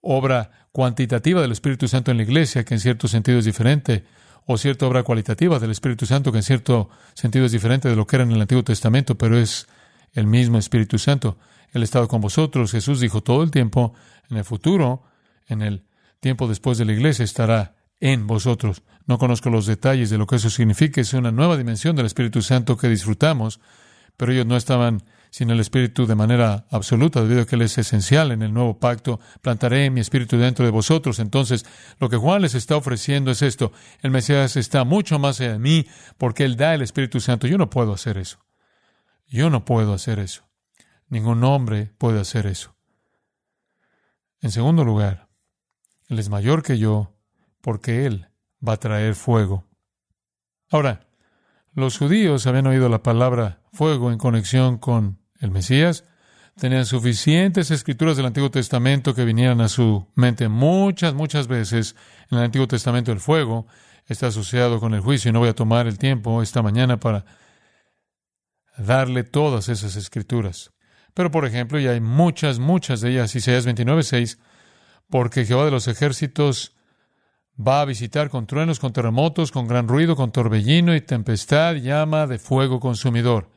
obra 0.00 0.68
cuantitativa 0.70 1.40
del 1.40 1.52
Espíritu 1.52 1.88
Santo 1.88 2.10
en 2.10 2.18
la 2.18 2.22
iglesia, 2.22 2.64
que 2.64 2.74
en 2.74 2.80
cierto 2.80 3.08
sentido 3.08 3.38
es 3.38 3.44
diferente, 3.44 4.04
o 4.44 4.56
cierta 4.58 4.86
obra 4.86 5.02
cualitativa 5.02 5.58
del 5.58 5.72
Espíritu 5.72 6.06
Santo, 6.06 6.30
que 6.30 6.38
en 6.38 6.44
cierto 6.44 6.88
sentido 7.14 7.46
es 7.46 7.52
diferente 7.52 7.88
de 7.88 7.96
lo 7.96 8.06
que 8.06 8.16
era 8.16 8.24
en 8.24 8.32
el 8.32 8.40
Antiguo 8.40 8.62
Testamento, 8.62 9.18
pero 9.18 9.36
es 9.38 9.66
el 10.12 10.26
mismo 10.26 10.58
Espíritu 10.58 10.98
Santo. 10.98 11.38
Él 11.72 11.82
ha 11.82 11.84
estado 11.84 12.06
con 12.06 12.20
vosotros, 12.20 12.70
Jesús 12.70 13.00
dijo 13.00 13.22
todo 13.22 13.42
el 13.42 13.50
tiempo, 13.50 13.94
en 14.30 14.36
el 14.36 14.44
futuro, 14.44 15.02
en 15.48 15.62
el 15.62 15.84
tiempo 16.20 16.46
después 16.46 16.78
de 16.78 16.84
la 16.84 16.92
iglesia, 16.92 17.24
estará 17.24 17.74
en 17.98 18.26
vosotros. 18.26 18.82
No 19.06 19.18
conozco 19.18 19.50
los 19.50 19.66
detalles 19.66 20.10
de 20.10 20.18
lo 20.18 20.26
que 20.26 20.36
eso 20.36 20.50
significa, 20.50 21.00
es 21.00 21.12
una 21.14 21.32
nueva 21.32 21.56
dimensión 21.56 21.96
del 21.96 22.06
Espíritu 22.06 22.42
Santo 22.42 22.76
que 22.76 22.88
disfrutamos, 22.88 23.60
pero 24.16 24.32
ellos 24.32 24.46
no 24.46 24.56
estaban 24.56 25.02
sin 25.30 25.50
el 25.50 25.60
Espíritu 25.60 26.06
de 26.06 26.14
manera 26.14 26.66
absoluta, 26.70 27.20
debido 27.20 27.42
a 27.42 27.46
que 27.46 27.56
Él 27.56 27.62
es 27.62 27.76
esencial 27.76 28.32
en 28.32 28.40
el 28.42 28.54
nuevo 28.54 28.78
pacto. 28.78 29.20
Plantaré 29.42 29.90
mi 29.90 30.00
Espíritu 30.00 30.38
dentro 30.38 30.64
de 30.64 30.70
vosotros. 30.70 31.18
Entonces, 31.18 31.66
lo 31.98 32.08
que 32.08 32.16
Juan 32.16 32.42
les 32.42 32.54
está 32.54 32.76
ofreciendo 32.76 33.30
es 33.30 33.42
esto. 33.42 33.72
El 34.00 34.12
Mesías 34.12 34.56
está 34.56 34.84
mucho 34.84 35.18
más 35.18 35.40
allá 35.40 35.52
de 35.52 35.58
mí 35.58 35.86
porque 36.16 36.44
Él 36.44 36.56
da 36.56 36.74
el 36.74 36.82
Espíritu 36.82 37.20
Santo. 37.20 37.46
Yo 37.46 37.58
no 37.58 37.68
puedo 37.68 37.92
hacer 37.92 38.16
eso. 38.16 38.38
Yo 39.26 39.50
no 39.50 39.64
puedo 39.64 39.92
hacer 39.92 40.20
eso. 40.20 40.48
Ningún 41.08 41.44
hombre 41.44 41.92
puede 41.98 42.20
hacer 42.20 42.46
eso. 42.46 42.74
En 44.40 44.50
segundo 44.50 44.84
lugar, 44.84 45.28
Él 46.08 46.18
es 46.18 46.28
mayor 46.28 46.62
que 46.62 46.78
yo 46.78 47.14
porque 47.60 48.06
Él 48.06 48.28
va 48.66 48.74
a 48.74 48.80
traer 48.80 49.14
fuego. 49.14 49.64
Ahora, 50.70 51.05
los 51.76 51.98
judíos 51.98 52.46
habían 52.46 52.66
oído 52.66 52.88
la 52.88 53.02
palabra 53.02 53.60
fuego 53.70 54.10
en 54.10 54.16
conexión 54.16 54.78
con 54.78 55.20
el 55.40 55.50
Mesías. 55.50 56.04
Tenían 56.58 56.86
suficientes 56.86 57.70
escrituras 57.70 58.16
del 58.16 58.24
Antiguo 58.24 58.50
Testamento 58.50 59.14
que 59.14 59.26
vinieran 59.26 59.60
a 59.60 59.68
su 59.68 60.08
mente 60.14 60.48
muchas, 60.48 61.12
muchas 61.12 61.48
veces. 61.48 61.94
En 62.30 62.38
el 62.38 62.44
Antiguo 62.44 62.66
Testamento 62.66 63.12
el 63.12 63.20
fuego 63.20 63.66
está 64.06 64.28
asociado 64.28 64.80
con 64.80 64.94
el 64.94 65.02
juicio 65.02 65.28
y 65.28 65.32
no 65.32 65.40
voy 65.40 65.50
a 65.50 65.54
tomar 65.54 65.86
el 65.86 65.98
tiempo 65.98 66.42
esta 66.42 66.62
mañana 66.62 66.98
para 66.98 67.26
darle 68.78 69.22
todas 69.22 69.68
esas 69.68 69.96
escrituras. 69.96 70.72
Pero, 71.12 71.30
por 71.30 71.44
ejemplo, 71.44 71.78
ya 71.78 71.90
hay 71.90 72.00
muchas, 72.00 72.58
muchas 72.58 73.02
de 73.02 73.10
ellas, 73.10 73.34
Isaías 73.36 73.66
29, 73.66 74.02
6, 74.02 74.38
porque 75.10 75.44
Jehová 75.44 75.66
de 75.66 75.72
los 75.72 75.88
ejércitos 75.88 76.75
Va 77.58 77.80
a 77.80 77.84
visitar 77.86 78.28
con 78.28 78.46
truenos, 78.46 78.78
con 78.78 78.92
terremotos, 78.92 79.50
con 79.50 79.66
gran 79.66 79.88
ruido, 79.88 80.14
con 80.14 80.30
torbellino 80.30 80.94
y 80.94 81.00
tempestad, 81.00 81.76
llama 81.76 82.26
de 82.26 82.38
fuego 82.38 82.80
consumidor. 82.80 83.50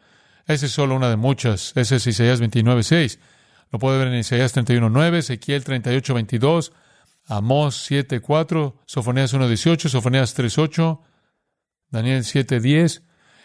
Esa 0.47 0.67
es 0.67 0.71
solo 0.71 0.95
una 0.95 1.09
de 1.09 1.17
muchas. 1.17 1.73
Ese 1.75 1.97
es 1.97 2.07
Isaías 2.07 2.41
29.6. 2.41 3.19
Lo 3.71 3.79
puede 3.79 3.99
ver 3.99 4.07
en 4.07 4.15
Isaías 4.15 4.55
31.9, 4.55 5.17
Ezequiel 5.17 5.63
38.22, 5.63 6.71
Amós 7.27 7.91
7.4, 7.91 8.75
Sofonías 8.85 9.33
1.18, 9.33 9.89
Sofonías 9.89 10.37
3.8, 10.37 11.01
Daniel 11.91 12.23
7.10. 12.23 13.03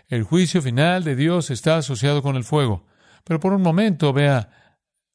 El 0.09 0.23
juicio 0.23 0.63
final 0.63 1.05
de 1.05 1.17
Dios 1.17 1.51
está 1.51 1.77
asociado 1.77 2.23
con 2.23 2.37
el 2.37 2.45
fuego. 2.45 2.87
Pero 3.25 3.41
por 3.41 3.53
un 3.53 3.63
momento 3.63 4.13
vea 4.13 4.64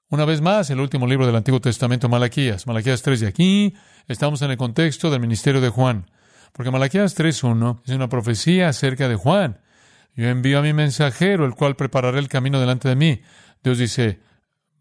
una 0.09 0.25
vez 0.25 0.41
más, 0.41 0.69
el 0.71 0.79
último 0.79 1.05
libro 1.05 1.27
del 1.27 1.35
Antiguo 1.35 1.61
Testamento, 1.61 2.09
Malaquías. 2.09 2.65
Malaquías 2.65 3.03
3 3.03 3.19
de 3.19 3.27
aquí, 3.27 3.75
estamos 4.07 4.41
en 4.41 4.49
el 4.49 4.57
contexto 4.57 5.11
del 5.11 5.19
ministerio 5.19 5.61
de 5.61 5.69
Juan. 5.69 6.09
Porque 6.51 6.71
Malaquías 6.71 7.15
3.1 7.15 7.81
es 7.85 7.91
una 7.93 8.09
profecía 8.09 8.69
acerca 8.69 9.07
de 9.07 9.15
Juan. 9.15 9.61
Yo 10.15 10.27
envío 10.27 10.59
a 10.59 10.61
mi 10.63 10.73
mensajero, 10.73 11.45
el 11.45 11.53
cual 11.53 11.75
preparará 11.75 12.17
el 12.17 12.27
camino 12.27 12.59
delante 12.59 12.89
de 12.89 12.95
mí. 12.95 13.21
Dios 13.63 13.77
dice, 13.77 14.19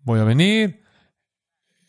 voy 0.02 0.18
a 0.20 0.25
venir. 0.25 0.82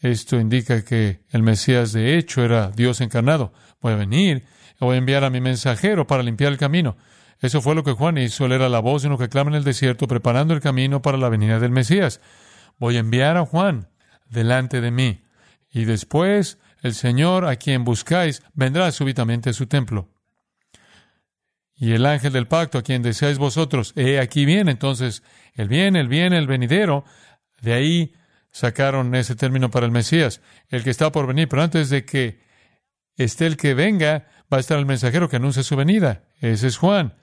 Esto 0.01 0.37
indica 0.37 0.83
que 0.83 1.21
el 1.29 1.41
Mesías 1.41 1.93
de 1.93 2.17
hecho 2.17 2.43
era 2.43 2.71
Dios 2.71 2.99
encarnado. 2.99 3.53
Voy 3.79 3.93
a 3.93 3.95
venir, 3.95 4.43
voy 4.81 4.95
a 4.95 4.97
enviar 4.97 5.23
a 5.23 5.29
mi 5.29 5.39
mensajero 5.39 6.05
para 6.05 6.23
limpiar 6.23 6.51
el 6.51 6.57
camino. 6.57 6.97
Eso 7.39 7.61
fue 7.61 7.73
lo 7.73 7.85
que 7.85 7.93
Juan 7.93 8.17
hizo. 8.17 8.45
Él 8.45 8.51
era 8.51 8.67
la 8.67 8.79
voz 8.79 9.03
de 9.03 9.07
uno 9.07 9.17
que 9.17 9.29
clama 9.29 9.51
en 9.51 9.55
el 9.55 9.63
desierto, 9.63 10.07
preparando 10.07 10.53
el 10.53 10.59
camino 10.59 11.01
para 11.01 11.17
la 11.17 11.29
venida 11.29 11.57
del 11.59 11.71
Mesías 11.71 12.19
voy 12.79 12.95
a 12.97 12.99
enviar 12.99 13.37
a 13.37 13.45
Juan 13.45 13.89
delante 14.29 14.81
de 14.81 14.91
mí. 14.91 15.21
Y 15.69 15.85
después 15.85 16.57
el 16.81 16.95
Señor 16.95 17.45
a 17.45 17.57
quien 17.57 17.83
buscáis 17.83 18.41
vendrá 18.53 18.91
súbitamente 18.91 19.51
a 19.51 19.53
su 19.53 19.67
templo. 19.67 20.09
Y 21.75 21.93
el 21.93 22.05
ángel 22.05 22.33
del 22.33 22.47
pacto 22.47 22.77
a 22.77 22.81
quien 22.81 23.01
deseáis 23.01 23.37
vosotros, 23.37 23.93
he 23.95 24.19
aquí 24.19 24.45
viene. 24.45 24.71
Entonces, 24.71 25.23
el 25.53 25.69
bien, 25.69 25.95
el 25.95 26.09
bien, 26.09 26.33
el 26.33 26.47
venidero. 26.47 27.05
De 27.61 27.73
ahí 27.73 28.13
sacaron 28.51 29.15
ese 29.15 29.35
término 29.35 29.69
para 29.71 29.85
el 29.85 29.91
Mesías, 29.91 30.41
el 30.69 30.83
que 30.83 30.89
está 30.89 31.11
por 31.11 31.27
venir. 31.27 31.47
Pero 31.47 31.61
antes 31.61 31.89
de 31.89 32.03
que 32.03 32.41
esté 33.15 33.45
el 33.45 33.55
que 33.55 33.73
venga, 33.75 34.27
va 34.51 34.57
a 34.57 34.59
estar 34.59 34.77
el 34.77 34.85
mensajero 34.85 35.29
que 35.29 35.37
anuncia 35.37 35.63
su 35.63 35.77
venida. 35.77 36.23
Ese 36.41 36.67
es 36.67 36.77
Juan. 36.77 37.15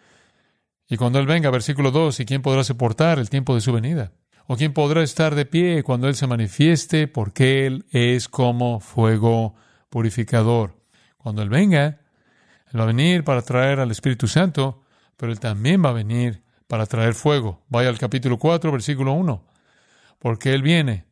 Y 0.88 0.96
cuando 0.96 1.18
Él 1.18 1.26
venga, 1.26 1.50
versículo 1.50 1.90
2, 1.90 2.20
¿y 2.20 2.24
quién 2.24 2.42
podrá 2.42 2.64
soportar 2.64 3.18
el 3.18 3.28
tiempo 3.28 3.54
de 3.54 3.60
su 3.60 3.72
venida? 3.72 4.12
¿O 4.48 4.56
quién 4.56 4.72
podrá 4.72 5.02
estar 5.02 5.34
de 5.34 5.44
pie 5.44 5.82
cuando 5.82 6.08
Él 6.08 6.14
se 6.14 6.28
manifieste? 6.28 7.08
Porque 7.08 7.66
Él 7.66 7.84
es 7.90 8.28
como 8.28 8.78
fuego 8.78 9.56
purificador. 9.90 10.76
Cuando 11.18 11.42
Él 11.42 11.48
venga, 11.48 12.00
Él 12.72 12.78
va 12.78 12.84
a 12.84 12.86
venir 12.86 13.24
para 13.24 13.42
traer 13.42 13.80
al 13.80 13.90
Espíritu 13.90 14.28
Santo, 14.28 14.84
pero 15.16 15.32
Él 15.32 15.40
también 15.40 15.84
va 15.84 15.88
a 15.88 15.94
venir 15.94 16.44
para 16.68 16.86
traer 16.86 17.14
fuego. 17.14 17.64
Vaya 17.68 17.88
al 17.88 17.98
capítulo 17.98 18.38
4, 18.38 18.70
versículo 18.70 19.14
1. 19.14 19.44
Porque 20.20 20.54
Él 20.54 20.62
viene. 20.62 21.06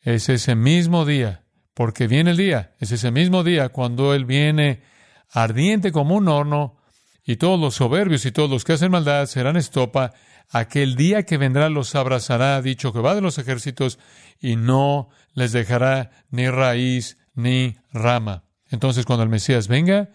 Es 0.00 0.28
ese 0.28 0.54
mismo 0.54 1.04
día. 1.04 1.42
Porque 1.74 2.06
viene 2.06 2.30
el 2.30 2.36
día. 2.36 2.74
Es 2.78 2.92
ese 2.92 3.10
mismo 3.10 3.42
día 3.42 3.70
cuando 3.70 4.14
Él 4.14 4.24
viene 4.24 4.82
ardiente 5.30 5.90
como 5.90 6.14
un 6.14 6.28
horno 6.28 6.76
y 7.24 7.36
todos 7.36 7.58
los 7.58 7.74
soberbios 7.74 8.26
y 8.26 8.32
todos 8.32 8.50
los 8.50 8.64
que 8.64 8.74
hacen 8.74 8.92
maldad 8.92 9.26
serán 9.26 9.56
estopa. 9.56 10.12
Aquel 10.52 10.96
día 10.96 11.24
que 11.24 11.38
vendrá 11.38 11.70
los 11.70 11.94
abrazará, 11.94 12.60
dicho 12.60 12.92
que 12.92 13.00
va 13.00 13.14
de 13.14 13.22
los 13.22 13.38
ejércitos, 13.38 13.98
y 14.38 14.56
no 14.56 15.08
les 15.32 15.52
dejará 15.52 16.10
ni 16.28 16.48
raíz 16.50 17.16
ni 17.34 17.78
rama. 17.90 18.44
Entonces, 18.70 19.06
cuando 19.06 19.22
el 19.22 19.30
Mesías 19.30 19.66
venga, 19.66 20.10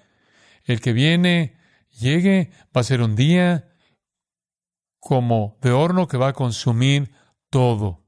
el 0.63 0.79
que 0.79 0.94
viene, 0.94 1.58
llegue, 2.00 2.51
va 2.75 2.82
a 2.82 2.84
ser 2.84 3.01
un 3.01 3.15
día 3.15 3.74
como 5.00 5.58
de 5.62 5.72
horno 5.72 6.08
que 6.08 6.17
va 6.17 6.29
a 6.29 6.34
consumir 6.34 7.12
todo. 7.50 8.06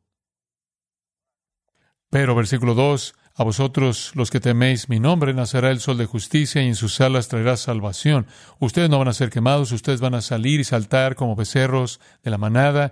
Pero, 2.11 2.35
versículo 2.35 2.75
2, 2.75 3.15
a 3.39 3.43
vosotros 3.45 4.11
los 4.15 4.31
que 4.31 4.41
teméis 4.41 4.89
mi 4.89 4.99
nombre, 4.99 5.33
nacerá 5.33 5.71
el 5.71 5.79
sol 5.79 5.97
de 5.97 6.05
justicia 6.05 6.61
y 6.61 6.67
en 6.67 6.75
sus 6.75 6.99
alas 6.99 7.29
traerá 7.29 7.55
salvación. 7.55 8.27
Ustedes 8.59 8.89
no 8.89 8.99
van 8.99 9.07
a 9.07 9.13
ser 9.13 9.29
quemados, 9.29 9.71
ustedes 9.71 10.01
van 10.01 10.13
a 10.13 10.19
salir 10.19 10.59
y 10.59 10.65
saltar 10.65 11.15
como 11.15 11.37
becerros 11.37 12.01
de 12.21 12.31
la 12.31 12.37
manada 12.37 12.91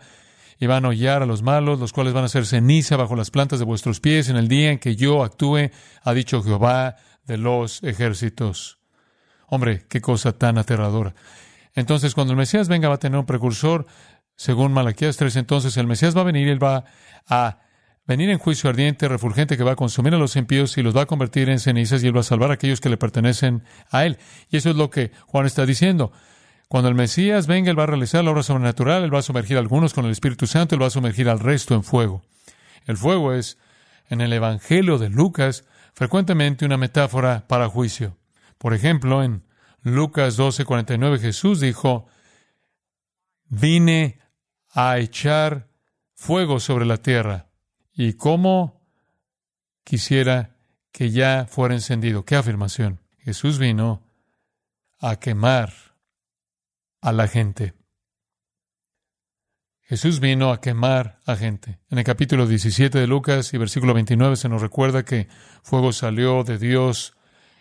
y 0.58 0.66
van 0.66 0.86
a 0.86 0.88
hollar 0.88 1.22
a 1.22 1.26
los 1.26 1.42
malos, 1.42 1.82
los 1.82 1.92
cuales 1.92 2.14
van 2.14 2.24
a 2.24 2.30
ser 2.30 2.46
ceniza 2.46 2.96
bajo 2.96 3.18
las 3.18 3.30
plantas 3.30 3.60
de 3.60 3.66
vuestros 3.66 4.00
pies 4.00 4.30
en 4.30 4.38
el 4.38 4.48
día 4.48 4.72
en 4.72 4.80
que 4.80 4.96
yo 4.96 5.22
actúe, 5.22 5.70
ha 6.02 6.14
dicho 6.14 6.42
Jehová 6.42 6.96
de 7.26 7.38
los 7.38 7.84
ejércitos. 7.84 8.80
Hombre, 9.48 9.86
qué 9.90 10.00
cosa 10.00 10.32
tan 10.32 10.58
aterradora. 10.58 11.14
Entonces, 11.74 12.16
cuando 12.16 12.32
el 12.32 12.38
Mesías 12.38 12.70
venga, 12.70 12.88
va 12.88 12.96
a 12.96 13.00
tener 13.00 13.20
un 13.20 13.26
precursor, 13.26 13.86
según 14.38 14.72
Malaquías 14.72 15.18
3, 15.18 15.36
entonces 15.36 15.76
el 15.76 15.88
Mesías 15.88 16.16
va 16.16 16.22
a 16.22 16.24
venir, 16.24 16.48
él 16.48 16.64
va 16.64 16.86
a 17.28 17.67
venir 18.08 18.30
en 18.30 18.38
juicio 18.38 18.70
ardiente, 18.70 19.08
refulgente, 19.08 19.58
que 19.58 19.64
va 19.64 19.74
a 19.74 19.76
consumir 19.76 20.14
a 20.16 20.18
los 20.18 20.36
impíos 20.36 20.78
y 20.78 20.82
los 20.82 20.96
va 20.96 21.02
a 21.02 21.06
convertir 21.06 21.50
en 21.50 21.60
cenizas 21.60 22.04
y 22.04 22.08
él 22.08 22.16
va 22.16 22.22
a 22.22 22.24
salvar 22.24 22.52
a 22.52 22.54
aquellos 22.54 22.80
que 22.80 22.90
le 22.90 22.98
pertenecen 22.98 23.64
a 23.92 24.06
él. 24.06 24.18
Y 24.50 24.58
eso 24.58 24.70
es 24.70 24.78
lo 24.78 24.90
que 24.90 25.12
Juan 25.28 25.46
está 25.46 25.66
diciendo. 25.66 26.12
Cuando 26.70 26.90
el 26.90 26.96
Mesías 26.96 27.48
venga, 27.48 27.70
él 27.70 27.80
va 27.80 27.84
a 27.84 27.88
realizar 27.88 28.24
la 28.24 28.32
obra 28.32 28.44
sobrenatural, 28.44 29.04
él 29.04 29.14
va 29.14 29.20
a 29.20 29.24
sumergir 29.24 29.58
a 29.58 29.60
algunos 29.60 29.94
con 29.94 30.06
el 30.06 30.12
Espíritu 30.12 30.48
Santo, 30.48 30.76
él 30.76 30.82
va 30.82 30.88
a 30.88 30.92
sumergir 30.92 31.30
al 31.30 31.40
resto 31.40 31.76
en 31.76 31.84
fuego. 31.84 32.24
El 32.86 32.98
fuego 32.98 33.34
es, 33.34 33.58
en 34.10 34.22
el 34.22 34.32
Evangelio 34.32 34.98
de 34.98 35.10
Lucas, 35.10 35.66
frecuentemente 35.94 36.66
una 36.66 36.78
metáfora 36.78 37.46
para 37.48 37.70
juicio. 37.70 38.18
Por 38.58 38.74
ejemplo, 38.74 39.24
en 39.24 39.44
Lucas 39.82 40.38
12:49 40.38 41.20
Jesús 41.20 41.60
dijo, 41.60 42.08
vine 43.50 44.20
a 44.74 44.98
echar 44.98 45.70
fuego 46.14 46.60
sobre 46.60 46.86
la 46.86 46.98
tierra 46.98 47.47
y 47.98 48.14
cómo 48.14 48.80
quisiera 49.84 50.56
que 50.92 51.10
ya 51.10 51.48
fuera 51.50 51.74
encendido. 51.74 52.24
¿Qué 52.24 52.36
afirmación? 52.36 53.02
Jesús 53.18 53.58
vino 53.58 54.04
a 55.00 55.18
quemar 55.18 55.74
a 57.02 57.12
la 57.12 57.28
gente. 57.28 57.74
Jesús 59.82 60.20
vino 60.20 60.52
a 60.52 60.62
quemar 60.62 61.20
a 61.26 61.36
gente. 61.36 61.80
En 61.90 61.98
el 61.98 62.04
capítulo 62.04 62.46
17 62.46 63.00
de 63.00 63.08
Lucas 63.08 63.54
y 63.54 63.58
versículo 63.58 63.94
29 63.96 64.36
se 64.36 64.50
nos 64.50 64.62
recuerda 64.62 65.04
que 65.04 65.28
fuego 65.64 65.92
salió 65.92 66.44
de 66.44 66.60
Dios 66.60 67.14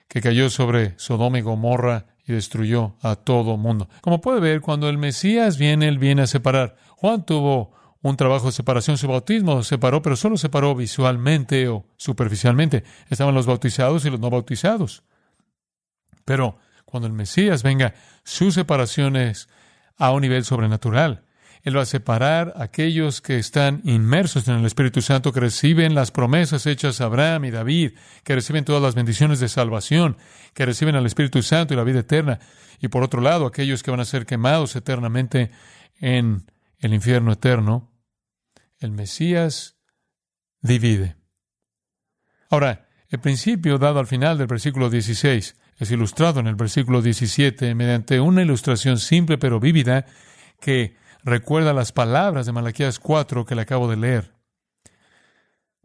que 0.09 0.21
cayó 0.21 0.51
sobre 0.51 0.99
Sodoma 0.99 1.39
y 1.39 1.43
Gomorra 1.43 2.07
y 2.27 2.33
destruyó 2.33 2.97
a 3.01 3.17
todo 3.17 3.57
mundo. 3.57 3.89
Como 4.03 4.21
puede 4.21 4.41
ver, 4.41 4.61
cuando 4.61 4.89
el 4.89 4.99
Mesías 4.99 5.57
viene, 5.57 5.89
Él 5.89 5.99
viene 5.99 6.23
a 6.23 6.27
separar. 6.27 6.77
Juan 6.97 7.25
tuvo 7.25 7.73
un 8.09 8.17
trabajo 8.17 8.47
de 8.47 8.53
separación. 8.53 8.99
Su 8.99 9.09
bautismo 9.09 9.63
separó, 9.63 10.03
pero 10.03 10.17
solo 10.17 10.37
separó 10.37 10.75
visualmente 10.75 11.69
o 11.69 11.85
superficialmente. 11.97 12.85
Estaban 13.09 13.35
los 13.35 13.47
bautizados 13.47 14.05
y 14.05 14.11
los 14.11 14.21
no 14.21 14.31
bautizados. 14.31 15.03
Pero 16.25 16.59
cuando 16.85 17.07
el 17.07 17.13
Mesías 17.13 17.63
venga, 17.63 17.95
su 18.25 18.53
separación 18.53 19.17
es 19.17 19.49
a 19.97 20.13
un 20.13 20.23
nivel 20.23 20.45
sobrenatural. 20.45 21.23
Él 21.63 21.77
va 21.77 21.83
a 21.83 21.87
separar 21.87 22.53
a 22.57 22.63
aquellos 22.65 23.21
que 23.21 23.39
están 23.39 23.81
inmersos 23.83 24.47
en 24.47 24.55
el 24.55 24.67
Espíritu 24.67 25.03
Santo, 25.03 25.33
que 25.33 25.41
reciben 25.41 25.97
las 25.97 26.13
promesas 26.13 26.65
hechas 26.67 27.01
a 27.01 27.07
Abraham 27.07 27.47
y 27.47 27.51
David, 27.51 27.93
que 28.23 28.37
reciben 28.37 28.65
todas 28.65 28.83
las 28.83 28.95
bendiciones 28.95 29.41
de 29.41 29.49
salvación, 29.49 30.17
que 30.55 30.65
reciben 30.65 30.95
al 30.95 31.07
Espíritu 31.07 31.43
Santo 31.43 31.75
y 31.75 31.77
la 31.77 31.83
vida 31.83 32.01
eterna. 32.01 32.39
Y 32.81 32.87
por 32.87 33.03
otro 33.03 33.21
lado, 33.21 33.47
aquellos 33.47 33.83
que 33.83 33.91
van 33.91 33.99
a 33.99 34.05
ser 34.05 34.27
quemados 34.27 34.77
eternamente 34.77 35.51
en 35.99 36.45
el 36.79 36.95
infierno 36.95 37.33
eterno, 37.33 37.91
el 38.87 38.93
Mesías 38.93 39.77
divide. 40.63 41.17
Ahora, 42.49 42.89
el 43.09 43.21
principio 43.21 43.79
dado 43.79 43.99
al 43.99 44.07
final 44.07 44.39
del 44.39 44.47
versículo 44.47 44.89
16 44.89 45.57
es 45.79 45.91
ilustrado 45.91 46.41
en 46.41 46.47
el 46.47 46.55
versículo 46.55 47.03
17 47.03 47.75
mediante 47.75 48.21
una 48.21 48.43
ilustración 48.43 48.99
simple 48.99 49.39
pero 49.39 49.61
vívida 49.61 50.07
que 50.61 50.97
recuerda 51.23 51.73
las 51.73 51.93
palabras 51.93 52.47
de 52.47 52.53
Malaquías 52.53 52.99
4 52.99 53.45
que 53.45 53.55
le 53.55 53.63
acabo 53.63 53.89
de 53.91 53.97
leer. 53.97 54.33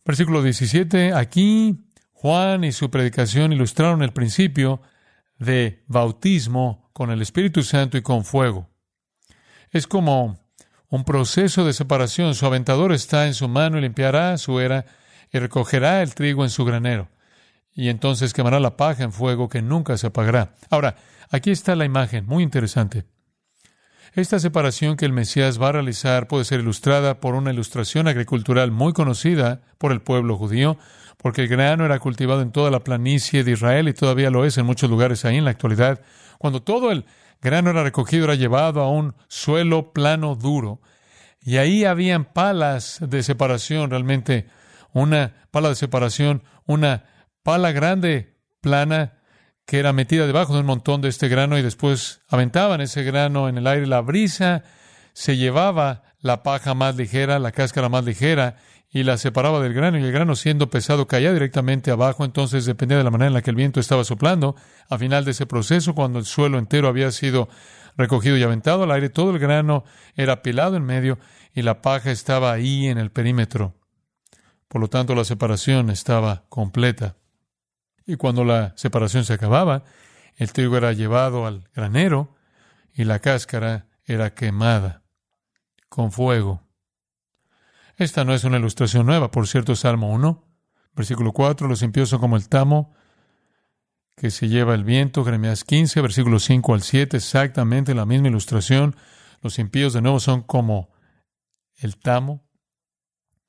Versículo 0.06 0.42
17, 0.42 1.14
aquí 1.14 1.88
Juan 2.12 2.64
y 2.64 2.72
su 2.72 2.90
predicación 2.90 3.54
ilustraron 3.54 4.02
el 4.04 4.14
principio 4.14 4.82
de 5.38 5.84
bautismo 5.88 6.90
con 6.94 7.12
el 7.12 7.22
Espíritu 7.22 7.64
Santo 7.64 7.98
y 7.98 8.02
con 8.02 8.24
fuego. 8.24 8.70
Es 9.72 9.88
como 9.88 10.41
un 10.92 11.06
proceso 11.06 11.66
de 11.66 11.74
separación. 11.74 12.36
Su 12.36 12.46
aventador 12.46 12.92
está 12.92 13.26
en 13.26 13.34
su 13.34 13.48
mano 13.48 13.80
y 13.80 13.82
limpiará 13.82 14.38
su 14.38 14.60
era 14.60 14.86
y 15.32 15.40
recogerá 15.40 16.04
el 16.04 16.14
trigo 16.14 16.44
en 16.44 16.50
su 16.52 16.66
granero. 16.66 17.08
Y 17.74 17.88
entonces 17.90 18.34
quemará 18.34 18.60
la 18.60 18.76
paja 18.76 19.04
en 19.04 19.14
fuego 19.14 19.50
que 19.50 19.62
nunca 19.62 19.98
se 19.98 20.08
apagará. 20.08 20.54
Ahora, 20.70 20.98
aquí 21.30 21.50
está 21.50 21.76
la 21.76 21.86
imagen, 21.86 22.26
muy 22.28 22.44
interesante. 22.44 23.06
Esta 24.14 24.40
separación 24.40 24.98
que 24.98 25.06
el 25.06 25.14
Mesías 25.14 25.62
va 25.62 25.70
a 25.70 25.72
realizar 25.72 26.28
puede 26.28 26.44
ser 26.44 26.60
ilustrada 26.60 27.22
por 27.22 27.36
una 27.36 27.52
ilustración 27.52 28.10
agricultural 28.10 28.70
muy 28.70 28.92
conocida 28.92 29.62
por 29.78 29.94
el 29.94 30.02
pueblo 30.02 30.36
judío, 30.36 30.78
porque 31.16 31.44
el 31.44 31.48
grano 31.48 31.86
era 31.86 32.00
cultivado 32.00 32.42
en 32.42 32.52
toda 32.52 32.70
la 32.70 32.84
planicie 32.84 33.46
de 33.46 33.52
Israel 33.52 33.88
y 33.88 33.94
todavía 33.94 34.30
lo 34.30 34.44
es 34.44 34.58
en 34.58 34.66
muchos 34.66 34.90
lugares 34.90 35.24
ahí 35.24 35.38
en 35.38 35.46
la 35.46 35.52
actualidad. 35.52 36.02
Cuando 36.38 36.62
todo 36.62 36.92
el 36.92 37.06
grano 37.42 37.72
era 37.72 37.84
recogido, 37.84 38.26
era 38.26 38.36
llevado 38.36 38.82
a 38.82 38.90
un 38.90 39.16
suelo 39.28 39.92
plano 39.94 40.36
duro. 40.36 40.82
Y 41.42 41.58
ahí 41.58 41.86
habían 41.86 42.26
palas 42.26 43.00
de 43.02 43.24
separación, 43.24 43.90
realmente 43.90 44.48
una 44.94 45.48
pala 45.52 45.70
de 45.70 45.76
separación, 45.76 46.44
una 46.66 47.06
pala 47.44 47.72
grande, 47.72 48.38
plana, 48.62 49.18
que 49.66 49.80
era 49.80 49.94
metida 49.94 50.28
debajo 50.28 50.54
de 50.54 50.60
un 50.60 50.66
montón 50.66 51.02
de 51.02 51.10
este 51.10 51.30
grano 51.30 51.58
y 51.58 51.62
después 51.62 52.22
aventaban 52.30 52.82
ese 52.82 53.04
grano 53.04 53.50
en 53.50 53.58
el 53.58 53.68
aire. 53.68 53.88
La 53.88 54.02
brisa 54.02 54.64
se 55.14 55.38
llevaba 55.38 56.04
la 56.20 56.44
paja 56.44 56.74
más 56.74 56.96
ligera, 56.96 57.40
la 57.40 57.52
cáscara 57.52 57.90
más 57.90 58.06
ligera, 58.06 58.58
y 58.94 59.04
la 59.04 59.18
separaba 59.18 59.62
del 59.62 59.74
grano, 59.74 59.98
y 59.98 60.04
el 60.04 60.12
grano 60.12 60.36
siendo 60.36 60.70
pesado 60.70 61.08
caía 61.08 61.32
directamente 61.32 61.92
abajo, 61.92 62.26
entonces 62.26 62.66
dependía 62.66 62.98
de 62.98 63.06
la 63.06 63.12
manera 63.12 63.28
en 63.28 63.34
la 63.34 63.42
que 63.42 63.50
el 63.50 63.56
viento 63.56 63.80
estaba 63.80 64.04
soplando. 64.04 64.56
A 64.90 64.98
final 64.98 65.24
de 65.24 65.32
ese 65.32 65.46
proceso, 65.46 65.96
cuando 65.96 66.20
el 66.20 66.26
suelo 66.26 66.58
entero 66.58 66.90
había 66.90 67.10
sido 67.12 67.48
recogido 67.96 68.36
y 68.36 68.44
aventado 68.44 68.84
al 68.84 68.92
aire, 68.92 69.10
todo 69.10 69.32
el 69.32 69.40
grano 69.40 69.86
era 70.16 70.42
pelado 70.42 70.76
en 70.76 70.84
medio 70.84 71.20
y 71.54 71.62
la 71.62 71.82
paja 71.82 72.12
estaba 72.12 72.52
ahí 72.52 72.88
en 72.88 72.98
el 72.98 73.12
perímetro. 73.12 73.76
Por 74.68 74.82
lo 74.82 74.90
tanto, 74.90 75.16
la 75.16 75.24
separación 75.24 75.90
estaba 75.90 76.44
completa. 76.50 77.16
Y 78.06 78.18
cuando 78.18 78.44
la 78.44 78.74
separación 78.76 79.24
se 79.24 79.34
acababa, 79.34 79.86
el 80.36 80.52
trigo 80.52 80.76
era 80.76 80.92
llevado 80.92 81.46
al 81.46 81.70
granero 81.74 82.36
y 82.94 83.06
la 83.06 83.20
cáscara 83.20 83.88
era 84.06 84.34
quemada 84.34 85.04
con 85.88 86.12
fuego. 86.12 86.62
Esta 88.02 88.24
no 88.24 88.34
es 88.34 88.44
una 88.46 88.58
ilustración 88.58 89.06
nueva, 89.06 89.30
por 89.30 89.48
cierto, 89.48 89.76
Salmo 89.76 90.12
1, 90.12 90.44
versículo 90.96 91.34
4, 91.34 91.68
los 91.68 91.84
impíos 91.84 92.10
son 92.10 92.20
como 92.20 92.36
el 92.36 92.50
tamo 92.50 92.96
que 94.16 94.32
se 94.32 94.48
lleva 94.48 94.74
el 94.74 94.84
viento, 94.84 95.24
Jeremías 95.24 95.64
15, 95.64 96.02
versículo 96.02 96.40
5 96.40 96.74
al 96.74 96.82
7, 96.82 97.18
exactamente 97.18 97.94
la 97.94 98.08
misma 98.08 98.30
ilustración. 98.30 98.96
Los 99.44 99.60
impíos 99.60 99.94
de 99.94 100.02
nuevo 100.02 100.20
son 100.20 100.42
como 100.42 100.90
el 101.78 101.96
tamo. 101.98 102.44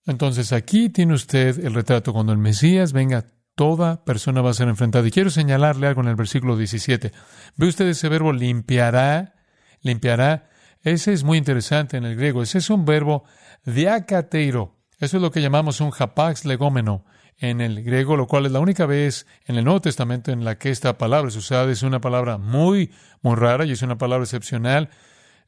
Entonces 0.04 0.52
aquí 0.52 0.90
tiene 0.90 1.14
usted 1.14 1.64
el 1.64 1.72
retrato. 1.72 2.12
Cuando 2.12 2.32
el 2.32 2.38
Mesías 2.38 2.92
venga, 2.92 3.24
toda 3.54 4.04
persona 4.04 4.42
va 4.42 4.50
a 4.50 4.54
ser 4.54 4.68
enfrentada. 4.68 5.08
Y 5.08 5.12
quiero 5.12 5.30
señalarle 5.30 5.86
algo 5.86 6.02
en 6.02 6.08
el 6.08 6.16
versículo 6.16 6.58
17. 6.58 7.10
¿Ve 7.56 7.68
usted 7.68 7.86
ese 7.86 8.10
verbo 8.10 8.34
limpiará? 8.34 9.34
Limpiará. 9.80 10.50
Ese 10.82 11.12
es 11.12 11.24
muy 11.24 11.38
interesante 11.38 11.96
en 11.96 12.04
el 12.04 12.16
griego. 12.16 12.42
Ese 12.42 12.58
es 12.58 12.70
un 12.70 12.84
verbo 12.84 13.24
diacateiro. 13.64 14.78
Eso 14.98 15.16
es 15.16 15.22
lo 15.22 15.30
que 15.30 15.40
llamamos 15.40 15.80
un 15.80 15.92
hapax 15.96 16.44
legómeno 16.44 17.04
en 17.38 17.60
el 17.60 17.82
griego, 17.82 18.16
lo 18.16 18.26
cual 18.26 18.46
es 18.46 18.52
la 18.52 18.60
única 18.60 18.86
vez 18.86 19.26
en 19.46 19.56
el 19.56 19.64
Nuevo 19.64 19.80
Testamento 19.80 20.30
en 20.30 20.44
la 20.44 20.58
que 20.58 20.70
esta 20.70 20.98
palabra 20.98 21.28
es 21.28 21.36
usada. 21.36 21.70
Es 21.70 21.82
una 21.82 22.00
palabra 22.00 22.38
muy, 22.38 22.92
muy 23.20 23.36
rara 23.36 23.64
y 23.64 23.72
es 23.72 23.82
una 23.82 23.98
palabra 23.98 24.24
excepcional. 24.24 24.90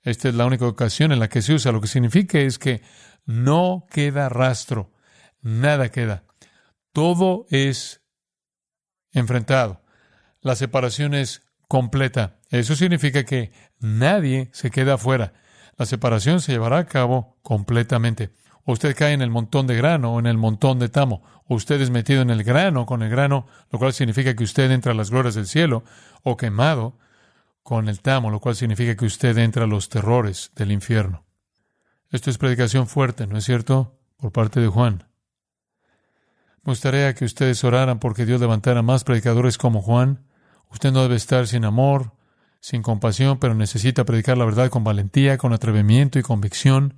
Esta 0.03 0.29
es 0.29 0.35
la 0.35 0.47
única 0.47 0.67
ocasión 0.67 1.13
en 1.13 1.21
la 1.21 1.29
que 1.29 1.43
se 1.43 1.55
usa. 1.55 1.73
Lo 1.73 1.81
que 1.81 1.87
significa 1.87 2.39
es 2.39 2.59
que 2.59 2.83
no 3.25 3.87
queda 3.91 4.29
rastro, 4.29 4.93
nada 5.41 5.91
queda. 5.91 6.25
Todo 6.93 7.47
es 7.51 8.03
enfrentado. 9.13 9.83
La 10.41 10.57
separación 10.57 11.15
es 11.15 11.43
completa. 11.69 12.41
Eso 12.51 12.77
significa 12.77 13.25
que 13.25 13.53
nadie 13.85 14.49
se 14.53 14.71
queda 14.71 14.95
afuera. 14.95 15.35
La 15.77 15.87
separación 15.87 16.41
se 16.41 16.53
llevará 16.53 16.79
a 16.79 16.87
cabo 16.87 17.37
completamente. 17.43 18.31
usted 18.65 18.97
cae 18.97 19.13
en 19.13 19.21
el 19.21 19.31
montón 19.31 19.67
de 19.67 19.77
grano 19.77 20.15
o 20.15 20.19
en 20.19 20.27
el 20.27 20.39
montón 20.39 20.79
de 20.79 20.89
tamo. 20.89 21.23
O 21.47 21.55
usted 21.55 21.81
es 21.81 21.91
metido 21.91 22.23
en 22.23 22.31
el 22.31 22.43
grano 22.43 22.87
con 22.87 23.03
el 23.03 23.11
grano, 23.11 23.47
lo 23.71 23.79
cual 23.79 23.93
significa 23.93 24.35
que 24.35 24.45
usted 24.45 24.71
entra 24.71 24.93
a 24.93 24.95
las 24.95 25.11
glorias 25.11 25.35
del 25.35 25.47
cielo, 25.47 25.85
o 26.23 26.37
quemado 26.37 26.99
con 27.63 27.89
el 27.89 28.01
tamo, 28.01 28.31
lo 28.31 28.41
cual 28.41 28.57
significa 28.57 28.97
que 28.97 29.05
usted 29.05 29.37
entra 29.37 29.65
a 29.65 29.67
los 29.67 29.91
terrores 29.91 30.51
del 30.55 30.73
infierno. 30.73 31.25
Esto 32.11 32.31
es 32.31 32.39
predicación 32.39 32.87
fuerte, 32.87 33.27
¿no 33.27 33.37
es 33.37 33.45
cierto? 33.45 33.99
Por 34.17 34.33
parte 34.33 34.61
de 34.61 34.69
Juan. 34.69 35.09
Me 36.63 36.71
gustaría 36.71 37.15
que 37.15 37.27
ustedes 37.27 37.63
oraran 37.65 37.99
porque 37.99 38.25
Dios 38.25 38.41
levantara 38.41 38.81
más 38.81 39.05
predicadores 39.05 39.59
como 39.59 39.83
Juan. 39.83 40.25
Usted 40.71 40.93
no 40.93 41.03
debe 41.03 41.17
estar 41.17 41.47
sin 41.47 41.67
amor, 41.67 42.14
sin 42.65 42.81
compasión, 42.81 43.39
pero 43.39 43.55
necesita 43.55 44.05
predicar 44.05 44.39
la 44.39 44.47
verdad 44.47 44.71
con 44.71 44.85
valentía, 44.85 45.37
con 45.37 45.53
atrevimiento 45.53 46.19
y 46.19 46.23
convicción, 46.23 46.95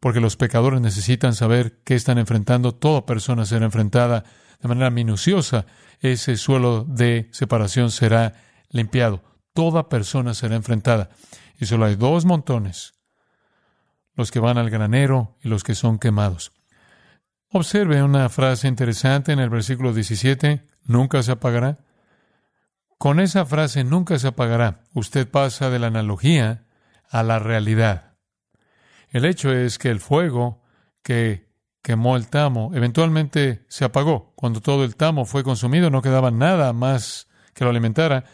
porque 0.00 0.20
los 0.20 0.36
pecadores 0.36 0.80
necesitan 0.80 1.34
saber 1.34 1.80
qué 1.84 1.94
están 1.94 2.16
enfrentando. 2.16 2.72
Toda 2.72 3.04
persona 3.04 3.44
será 3.44 3.66
enfrentada 3.66 4.24
de 4.62 4.68
manera 4.68 4.88
minuciosa. 4.88 5.66
Ese 6.00 6.38
suelo 6.38 6.84
de 6.84 7.28
separación 7.32 7.90
será 7.90 8.34
limpiado 8.70 9.34
toda 9.54 9.88
persona 9.88 10.34
será 10.34 10.56
enfrentada. 10.56 11.08
Y 11.58 11.64
solo 11.64 11.86
hay 11.86 11.94
dos 11.94 12.26
montones, 12.26 12.92
los 14.14 14.30
que 14.30 14.40
van 14.40 14.58
al 14.58 14.68
granero 14.68 15.38
y 15.42 15.48
los 15.48 15.64
que 15.64 15.74
son 15.74 15.98
quemados. 15.98 16.52
Observe 17.50 18.02
una 18.02 18.28
frase 18.28 18.66
interesante 18.68 19.32
en 19.32 19.38
el 19.38 19.48
versículo 19.48 19.94
17, 19.94 20.66
nunca 20.84 21.22
se 21.22 21.32
apagará. 21.32 21.78
Con 23.04 23.20
esa 23.20 23.44
frase 23.44 23.84
nunca 23.84 24.18
se 24.18 24.28
apagará. 24.28 24.80
Usted 24.94 25.28
pasa 25.28 25.68
de 25.68 25.78
la 25.78 25.88
analogía 25.88 26.64
a 27.10 27.22
la 27.22 27.38
realidad. 27.38 28.16
El 29.10 29.26
hecho 29.26 29.52
es 29.52 29.76
que 29.76 29.90
el 29.90 30.00
fuego 30.00 30.62
que 31.02 31.50
quemó 31.82 32.16
el 32.16 32.28
tamo 32.28 32.70
eventualmente 32.72 33.66
se 33.68 33.84
apagó. 33.84 34.32
Cuando 34.36 34.62
todo 34.62 34.84
el 34.84 34.96
tamo 34.96 35.26
fue 35.26 35.44
consumido 35.44 35.90
no 35.90 36.00
quedaba 36.00 36.30
nada 36.30 36.72
más 36.72 37.28
que 37.52 37.64
lo 37.64 37.68
alimentara 37.68 38.24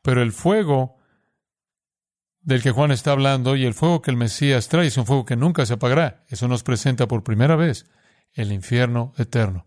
pero 0.00 0.22
el 0.22 0.30
fuego 0.30 0.98
del 2.40 2.62
que 2.62 2.70
Juan 2.70 2.92
está 2.92 3.10
hablando 3.10 3.56
y 3.56 3.64
el 3.64 3.74
fuego 3.74 4.00
que 4.00 4.12
el 4.12 4.16
Mesías 4.16 4.68
trae 4.68 4.86
es 4.86 4.96
un 4.96 5.06
fuego 5.06 5.24
que 5.24 5.34
nunca 5.34 5.66
se 5.66 5.74
apagará. 5.74 6.22
Eso 6.28 6.46
nos 6.46 6.62
presenta 6.62 7.08
por 7.08 7.24
primera 7.24 7.56
vez 7.56 7.90
el 8.32 8.52
infierno 8.52 9.12
eterno. 9.18 9.66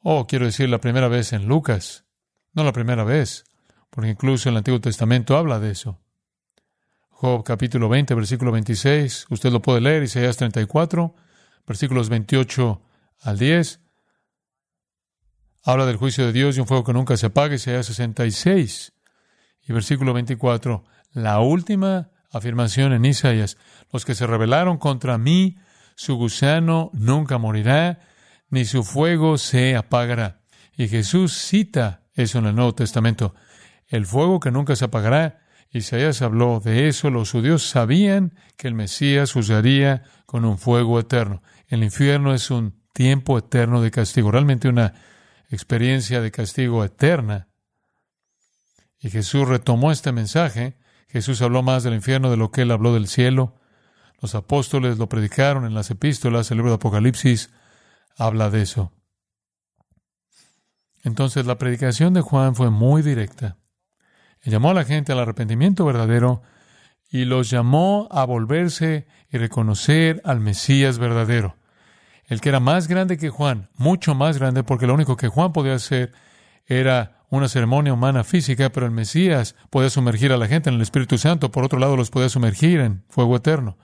Oh, 0.00 0.26
quiero 0.26 0.44
decir 0.44 0.68
la 0.68 0.82
primera 0.82 1.08
vez 1.08 1.32
en 1.32 1.46
Lucas, 1.46 2.05
no 2.56 2.64
la 2.64 2.72
primera 2.72 3.04
vez, 3.04 3.44
porque 3.90 4.10
incluso 4.10 4.48
el 4.48 4.56
Antiguo 4.56 4.80
Testamento 4.80 5.36
habla 5.36 5.60
de 5.60 5.70
eso. 5.70 6.00
Job 7.10 7.44
capítulo 7.44 7.88
20, 7.90 8.14
versículo 8.14 8.50
26, 8.50 9.26
usted 9.28 9.52
lo 9.52 9.60
puede 9.60 9.82
leer, 9.82 10.02
Isaías 10.02 10.38
34, 10.38 11.14
versículos 11.66 12.08
28 12.08 12.82
al 13.20 13.38
10. 13.38 13.80
Habla 15.64 15.84
del 15.84 15.96
juicio 15.96 16.24
de 16.24 16.32
Dios 16.32 16.56
y 16.56 16.60
un 16.60 16.66
fuego 16.66 16.82
que 16.82 16.94
nunca 16.94 17.18
se 17.18 17.26
apaga, 17.26 17.54
Isaías 17.54 17.86
66. 17.86 18.92
Y 19.68 19.72
versículo 19.72 20.14
24, 20.14 20.84
la 21.12 21.40
última 21.40 22.10
afirmación 22.30 22.94
en 22.94 23.04
Isaías, 23.04 23.58
los 23.92 24.06
que 24.06 24.14
se 24.14 24.26
rebelaron 24.26 24.78
contra 24.78 25.18
mí, 25.18 25.58
su 25.94 26.16
gusano 26.16 26.90
nunca 26.94 27.36
morirá, 27.36 28.00
ni 28.48 28.64
su 28.64 28.82
fuego 28.82 29.36
se 29.36 29.76
apagará. 29.76 30.40
Y 30.76 30.88
Jesús 30.88 31.34
cita 31.34 32.05
eso 32.16 32.38
en 32.38 32.46
el 32.46 32.56
Nuevo 32.56 32.74
Testamento. 32.74 33.34
El 33.86 34.06
fuego 34.06 34.40
que 34.40 34.50
nunca 34.50 34.74
se 34.74 34.86
apagará. 34.86 35.46
Isaías 35.70 36.22
habló 36.22 36.60
de 36.60 36.88
eso. 36.88 37.10
Los 37.10 37.30
judíos 37.30 37.68
sabían 37.68 38.34
que 38.56 38.66
el 38.66 38.74
Mesías 38.74 39.36
usaría 39.36 40.02
con 40.26 40.44
un 40.44 40.58
fuego 40.58 40.98
eterno. 40.98 41.42
El 41.68 41.84
infierno 41.84 42.34
es 42.34 42.50
un 42.50 42.82
tiempo 42.92 43.38
eterno 43.38 43.80
de 43.82 43.90
castigo, 43.90 44.32
realmente 44.32 44.68
una 44.68 44.94
experiencia 45.50 46.20
de 46.20 46.30
castigo 46.32 46.84
eterna 46.84 47.48
y 49.00 49.10
Jesús 49.10 49.46
retomó 49.46 49.92
este 49.92 50.12
mensaje. 50.12 50.76
Jesús 51.08 51.42
habló 51.42 51.62
más 51.62 51.84
del 51.84 51.94
infierno 51.94 52.30
de 52.30 52.36
lo 52.36 52.50
que 52.50 52.62
él 52.62 52.70
habló 52.70 52.94
del 52.94 53.08
cielo. 53.08 53.54
Los 54.20 54.34
apóstoles 54.34 54.98
lo 54.98 55.08
predicaron 55.08 55.64
en 55.64 55.74
las 55.74 55.90
epístolas. 55.90 56.50
El 56.50 56.58
libro 56.58 56.72
de 56.72 56.76
Apocalipsis 56.76 57.50
habla 58.16 58.50
de 58.50 58.62
eso. 58.62 58.92
Entonces 61.06 61.46
la 61.46 61.56
predicación 61.56 62.14
de 62.14 62.20
Juan 62.20 62.56
fue 62.56 62.68
muy 62.68 63.00
directa. 63.00 63.58
Él 64.42 64.50
llamó 64.50 64.70
a 64.70 64.74
la 64.74 64.84
gente 64.84 65.12
al 65.12 65.20
arrepentimiento 65.20 65.84
verdadero 65.84 66.42
y 67.08 67.26
los 67.26 67.48
llamó 67.48 68.08
a 68.10 68.24
volverse 68.24 69.06
y 69.30 69.38
reconocer 69.38 70.20
al 70.24 70.40
Mesías 70.40 70.98
verdadero. 70.98 71.54
El 72.24 72.40
que 72.40 72.48
era 72.48 72.58
más 72.58 72.88
grande 72.88 73.18
que 73.18 73.30
Juan, 73.30 73.70
mucho 73.76 74.16
más 74.16 74.38
grande, 74.38 74.64
porque 74.64 74.88
lo 74.88 74.94
único 74.94 75.16
que 75.16 75.28
Juan 75.28 75.52
podía 75.52 75.74
hacer 75.74 76.12
era 76.66 77.24
una 77.30 77.46
ceremonia 77.46 77.92
humana 77.92 78.24
física, 78.24 78.70
pero 78.70 78.84
el 78.84 78.92
Mesías 78.92 79.54
puede 79.70 79.90
sumergir 79.90 80.32
a 80.32 80.36
la 80.36 80.48
gente 80.48 80.70
en 80.70 80.74
el 80.74 80.82
Espíritu 80.82 81.18
Santo, 81.18 81.52
por 81.52 81.62
otro 81.62 81.78
lado 81.78 81.96
los 81.96 82.10
puede 82.10 82.30
sumergir 82.30 82.80
en 82.80 83.04
fuego 83.08 83.36
eterno. 83.36 83.78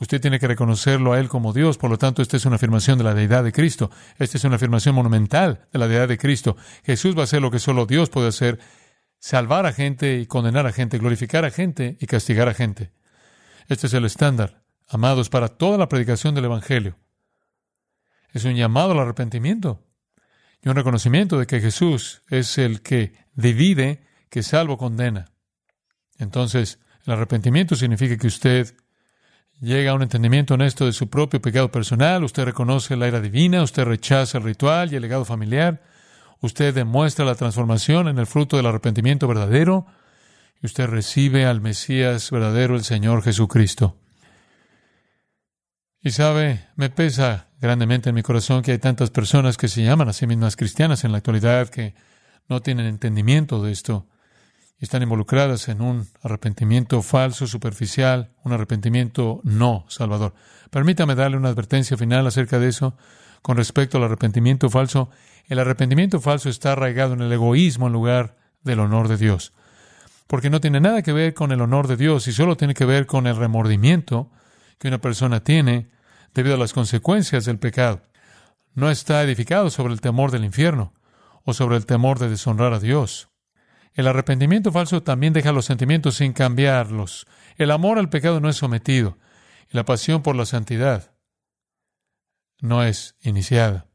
Usted 0.00 0.20
tiene 0.20 0.40
que 0.40 0.48
reconocerlo 0.48 1.12
a 1.12 1.20
Él 1.20 1.28
como 1.28 1.52
Dios, 1.52 1.78
por 1.78 1.90
lo 1.90 1.98
tanto, 1.98 2.20
esta 2.20 2.36
es 2.36 2.44
una 2.46 2.56
afirmación 2.56 2.98
de 2.98 3.04
la 3.04 3.14
deidad 3.14 3.44
de 3.44 3.52
Cristo. 3.52 3.90
Esta 4.18 4.38
es 4.38 4.44
una 4.44 4.56
afirmación 4.56 4.94
monumental 4.94 5.68
de 5.72 5.78
la 5.78 5.86
deidad 5.86 6.08
de 6.08 6.18
Cristo. 6.18 6.56
Jesús 6.84 7.16
va 7.16 7.20
a 7.20 7.24
hacer 7.24 7.40
lo 7.40 7.50
que 7.50 7.60
solo 7.60 7.86
Dios 7.86 8.10
puede 8.10 8.28
hacer, 8.28 8.58
salvar 9.18 9.66
a 9.66 9.72
gente 9.72 10.18
y 10.18 10.26
condenar 10.26 10.66
a 10.66 10.72
gente, 10.72 10.98
glorificar 10.98 11.44
a 11.44 11.50
gente 11.50 11.96
y 12.00 12.06
castigar 12.06 12.48
a 12.48 12.54
gente. 12.54 12.92
Este 13.68 13.86
es 13.86 13.94
el 13.94 14.04
estándar, 14.04 14.62
amados, 14.88 15.28
para 15.30 15.48
toda 15.48 15.78
la 15.78 15.88
predicación 15.88 16.34
del 16.34 16.46
Evangelio. 16.46 16.98
Es 18.32 18.44
un 18.44 18.56
llamado 18.56 18.92
al 18.92 18.98
arrepentimiento 18.98 19.86
y 20.60 20.68
un 20.68 20.74
reconocimiento 20.74 21.38
de 21.38 21.46
que 21.46 21.60
Jesús 21.60 22.22
es 22.28 22.58
el 22.58 22.82
que 22.82 23.14
divide, 23.34 24.02
que 24.28 24.42
salvo 24.42 24.76
condena. 24.76 25.26
Entonces, 26.18 26.80
el 27.06 27.12
arrepentimiento 27.12 27.76
significa 27.76 28.16
que 28.16 28.26
usted 28.26 28.74
llega 29.64 29.90
a 29.90 29.94
un 29.94 30.02
entendimiento 30.02 30.54
honesto 30.54 30.86
de 30.86 30.92
su 30.92 31.08
propio 31.08 31.40
pecado 31.40 31.70
personal, 31.70 32.22
usted 32.22 32.44
reconoce 32.44 32.96
la 32.96 33.08
ira 33.08 33.20
divina, 33.20 33.62
usted 33.62 33.84
rechaza 33.84 34.38
el 34.38 34.44
ritual 34.44 34.92
y 34.92 34.96
el 34.96 35.02
legado 35.02 35.24
familiar, 35.24 35.82
usted 36.40 36.74
demuestra 36.74 37.24
la 37.24 37.34
transformación 37.34 38.08
en 38.08 38.18
el 38.18 38.26
fruto 38.26 38.56
del 38.56 38.66
arrepentimiento 38.66 39.26
verdadero 39.26 39.86
y 40.62 40.66
usted 40.66 40.86
recibe 40.86 41.46
al 41.46 41.60
Mesías 41.60 42.30
verdadero, 42.30 42.76
el 42.76 42.84
Señor 42.84 43.22
Jesucristo. 43.22 43.96
Y 46.00 46.10
sabe, 46.10 46.66
me 46.76 46.90
pesa 46.90 47.48
grandemente 47.60 48.10
en 48.10 48.14
mi 48.14 48.22
corazón 48.22 48.62
que 48.62 48.72
hay 48.72 48.78
tantas 48.78 49.10
personas 49.10 49.56
que 49.56 49.68
se 49.68 49.82
llaman 49.82 50.08
a 50.08 50.12
sí 50.12 50.26
mismas 50.26 50.54
cristianas 50.54 51.02
en 51.04 51.12
la 51.12 51.18
actualidad 51.18 51.70
que 51.70 51.94
no 52.48 52.60
tienen 52.60 52.86
entendimiento 52.86 53.62
de 53.62 53.72
esto 53.72 54.06
están 54.78 55.02
involucradas 55.02 55.68
en 55.68 55.80
un 55.80 56.08
arrepentimiento 56.22 57.00
falso, 57.02 57.46
superficial, 57.46 58.32
un 58.42 58.52
arrepentimiento 58.52 59.40
no 59.44 59.84
salvador. 59.88 60.34
Permítame 60.70 61.14
darle 61.14 61.36
una 61.36 61.48
advertencia 61.48 61.96
final 61.96 62.26
acerca 62.26 62.58
de 62.58 62.68
eso 62.68 62.96
con 63.42 63.56
respecto 63.56 63.98
al 63.98 64.04
arrepentimiento 64.04 64.70
falso. 64.70 65.10
El 65.46 65.58
arrepentimiento 65.58 66.20
falso 66.20 66.48
está 66.48 66.72
arraigado 66.72 67.14
en 67.14 67.20
el 67.20 67.32
egoísmo 67.32 67.86
en 67.86 67.92
lugar 67.92 68.36
del 68.62 68.80
honor 68.80 69.08
de 69.08 69.16
Dios, 69.16 69.52
porque 70.26 70.50
no 70.50 70.60
tiene 70.60 70.80
nada 70.80 71.02
que 71.02 71.12
ver 71.12 71.34
con 71.34 71.52
el 71.52 71.60
honor 71.60 71.86
de 71.86 71.96
Dios 71.96 72.26
y 72.28 72.32
solo 72.32 72.56
tiene 72.56 72.74
que 72.74 72.86
ver 72.86 73.06
con 73.06 73.26
el 73.26 73.36
remordimiento 73.36 74.30
que 74.78 74.88
una 74.88 74.98
persona 74.98 75.40
tiene 75.44 75.90
debido 76.34 76.56
a 76.56 76.58
las 76.58 76.72
consecuencias 76.72 77.44
del 77.44 77.58
pecado. 77.58 78.02
No 78.74 78.90
está 78.90 79.22
edificado 79.22 79.70
sobre 79.70 79.92
el 79.92 80.00
temor 80.00 80.30
del 80.30 80.44
infierno 80.44 80.92
o 81.44 81.52
sobre 81.52 81.76
el 81.76 81.86
temor 81.86 82.18
de 82.18 82.28
deshonrar 82.28 82.72
a 82.72 82.80
Dios. 82.80 83.28
El 83.94 84.08
arrepentimiento 84.08 84.72
falso 84.72 85.02
también 85.02 85.32
deja 85.32 85.52
los 85.52 85.64
sentimientos 85.64 86.16
sin 86.16 86.32
cambiarlos. 86.32 87.26
El 87.56 87.70
amor 87.70 87.98
al 87.98 88.10
pecado 88.10 88.40
no 88.40 88.48
es 88.48 88.56
sometido 88.56 89.16
la 89.74 89.84
pasión 89.84 90.22
por 90.22 90.36
la 90.36 90.46
santidad 90.46 91.10
no 92.60 92.84
es 92.84 93.16
iniciada. 93.22 93.88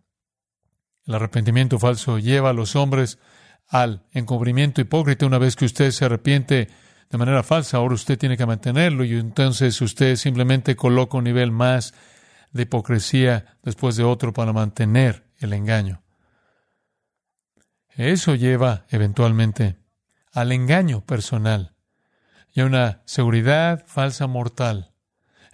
El 1.06 1.16
arrepentimiento 1.16 1.80
falso 1.80 2.20
lleva 2.20 2.50
a 2.50 2.54
los 2.54 2.76
hombres 2.76 3.18
al 3.66 4.06
encubrimiento 4.12 4.82
hipócrita 4.82 5.26
una 5.26 5.38
vez 5.38 5.56
que 5.56 5.64
usted 5.64 5.92
se 5.92 6.04
arrepiente 6.04 6.68
de 7.10 7.18
manera 7.18 7.44
falsa, 7.44 7.78
ahora 7.78 7.96
usted 7.96 8.20
tiene 8.20 8.36
que 8.36 8.46
mantenerlo 8.46 9.06
y 9.06 9.14
entonces 9.14 9.82
usted 9.82 10.18
simplemente 10.18 10.76
coloca 10.76 11.18
un 11.18 11.24
nivel 11.24 11.52
más 11.52 11.94
de 12.52 12.64
hipocresía 12.64 13.58
después 13.64 13.96
de 13.96 14.04
otro 14.04 14.34
para 14.34 14.52
mantener 14.52 15.32
el 15.38 15.54
engaño. 15.54 16.04
Eso 17.96 18.36
lleva 18.36 18.86
eventualmente 18.90 19.79
al 20.34 20.52
engaño 20.52 21.02
personal 21.02 21.74
y 22.54 22.62
a 22.62 22.65
una 22.65 23.02
seguridad 23.06 23.84
falsa 23.86 24.28
mortal, 24.28 24.92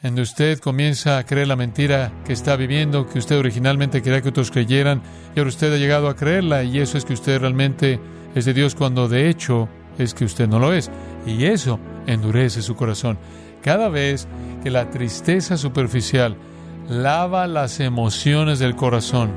en 0.02 0.12
donde 0.12 0.22
usted 0.24 0.60
comienza 0.60 1.18
a 1.18 1.26
creer 1.26 1.48
la 1.48 1.56
mentira 1.56 2.12
que 2.26 2.34
está 2.34 2.56
viviendo, 2.56 3.08
que 3.08 3.20
usted 3.20 3.38
originalmente 3.38 4.02
quería 4.02 4.22
que 4.22 4.30
otros 4.30 4.52
creyeran, 4.52 5.02
y 5.36 5.40
ahora 5.40 5.50
usted 5.50 5.74
ha 5.74 5.78
llegado 5.78 6.10
a 6.10 6.16
creerla, 6.16 6.64
y 6.64 6.80
eso 6.80 6.98
es 6.98 7.06
que 7.06 7.14
usted 7.14 7.40
realmente 7.40 8.00
es 8.36 8.46
de 8.46 8.54
Dios 8.54 8.76
cuando 8.76 9.08
de 9.08 9.30
hecho 9.30 9.70
es 9.98 10.14
que 10.14 10.26
usted 10.26 10.48
no 10.48 10.60
lo 10.60 10.74
es. 10.74 10.92
Y 11.26 11.46
eso 11.46 11.80
endurece 12.06 12.62
su 12.62 12.76
corazón. 12.76 13.18
Cada 13.62 13.90
vez 13.90 14.28
que 14.62 14.70
la 14.70 14.90
tristeza 14.90 15.58
superficial 15.58 16.38
lava 16.90 17.48
las 17.48 17.80
emociones 17.80 18.60
del 18.60 18.76
corazón 18.76 19.32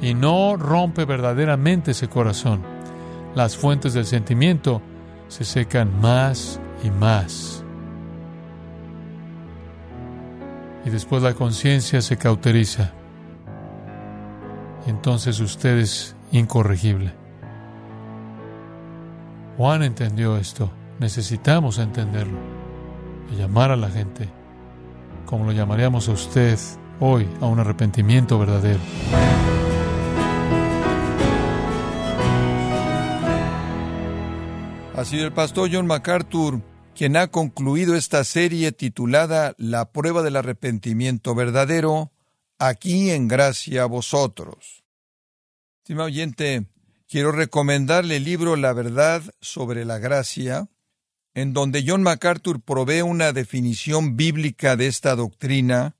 y 0.00 0.14
no 0.14 0.56
rompe 0.56 1.04
verdaderamente 1.04 1.92
ese 1.92 2.08
corazón, 2.08 2.71
las 3.34 3.56
fuentes 3.56 3.94
del 3.94 4.06
sentimiento 4.06 4.82
se 5.28 5.44
secan 5.44 6.00
más 6.00 6.60
y 6.82 6.90
más. 6.90 7.64
Y 10.84 10.90
después 10.90 11.22
la 11.22 11.34
conciencia 11.34 12.02
se 12.02 12.16
cauteriza. 12.16 12.92
Entonces 14.86 15.38
usted 15.40 15.78
es 15.78 16.16
incorregible. 16.32 17.14
Juan 19.56 19.82
entendió 19.82 20.36
esto. 20.36 20.70
Necesitamos 20.98 21.78
entenderlo. 21.78 22.38
Y 23.32 23.36
llamar 23.36 23.70
a 23.70 23.76
la 23.76 23.88
gente, 23.88 24.28
como 25.24 25.44
lo 25.44 25.52
llamaríamos 25.52 26.08
a 26.08 26.12
usted 26.12 26.58
hoy, 27.00 27.28
a 27.40 27.46
un 27.46 27.60
arrepentimiento 27.60 28.38
verdadero. 28.38 28.80
Ha 34.94 35.06
sido 35.06 35.24
el 35.24 35.32
pastor 35.32 35.70
John 35.72 35.86
MacArthur 35.86 36.62
quien 36.94 37.16
ha 37.16 37.28
concluido 37.28 37.96
esta 37.96 38.24
serie 38.24 38.72
titulada 38.72 39.54
La 39.56 39.90
prueba 39.90 40.22
del 40.22 40.36
arrepentimiento 40.36 41.34
verdadero, 41.34 42.12
aquí 42.58 43.10
en 43.10 43.26
gracia 43.26 43.84
a 43.84 43.86
vosotros. 43.86 44.84
Estimado 45.78 46.08
oyente, 46.08 46.66
quiero 47.08 47.32
recomendarle 47.32 48.16
el 48.16 48.24
libro 48.24 48.54
La 48.56 48.74
verdad 48.74 49.22
sobre 49.40 49.86
la 49.86 49.98
gracia, 49.98 50.68
en 51.32 51.54
donde 51.54 51.82
John 51.86 52.02
MacArthur 52.02 52.60
provee 52.60 53.00
una 53.00 53.32
definición 53.32 54.16
bíblica 54.16 54.76
de 54.76 54.88
esta 54.88 55.16
doctrina 55.16 55.96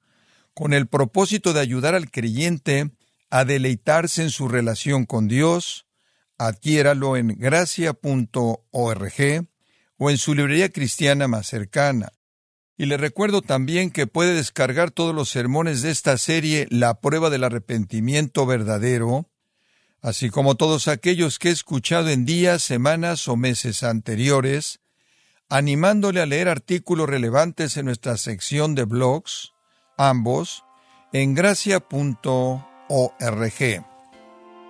con 0.53 0.75
el 0.75 0.87
propósito 0.87 1.55
de 1.55 1.61
ayudar 1.61 1.95
al 1.95 2.11
creyente 2.11 2.91
a 3.31 3.47
deleitarse 3.47 4.23
en 4.23 4.31
su 4.31 4.49
relación 4.49 5.07
con 5.07 5.29
Dios, 5.29 5.87
adquiéralo 6.47 7.17
en 7.17 7.29
gracia.org 7.39 7.97
o 9.97 10.11
en 10.11 10.19
su 10.19 10.35
librería 10.35 10.71
cristiana 10.71 11.29
más 11.29 11.47
cercana. 11.47 12.13
Y 12.77 12.87
le 12.87 12.97
recuerdo 12.97 13.43
también 13.43 13.91
que 13.91 14.07
puede 14.07 14.35
descargar 14.35 14.91
todos 14.91 15.15
los 15.15 15.29
sermones 15.29 15.83
de 15.83 15.91
esta 15.91 16.19
serie 16.19 16.67
La 16.71 17.01
prueba 17.01 17.31
del 17.31 17.45
arrepentimiento 17.45 18.47
verdadero, 18.47 19.29
así 20.01 20.31
como 20.31 20.57
todos 20.57 20.89
aquellos 20.89 21.39
que 21.39 21.51
he 21.51 21.53
escuchado 21.53 22.09
en 22.09 22.25
días, 22.25 22.63
semanas 22.63 23.29
o 23.29 23.37
meses 23.37 23.85
anteriores, 23.85 24.81
animándole 25.49 26.21
a 26.21 26.27
leer 26.27 26.49
artículos 26.49 27.09
relevantes 27.09 27.77
en 27.77 27.85
nuestra 27.87 28.17
sección 28.17 28.75
de 28.75 28.85
blogs, 28.85 29.53
ambos, 29.97 30.65
en 31.13 31.35
gracia.org. 31.35 32.63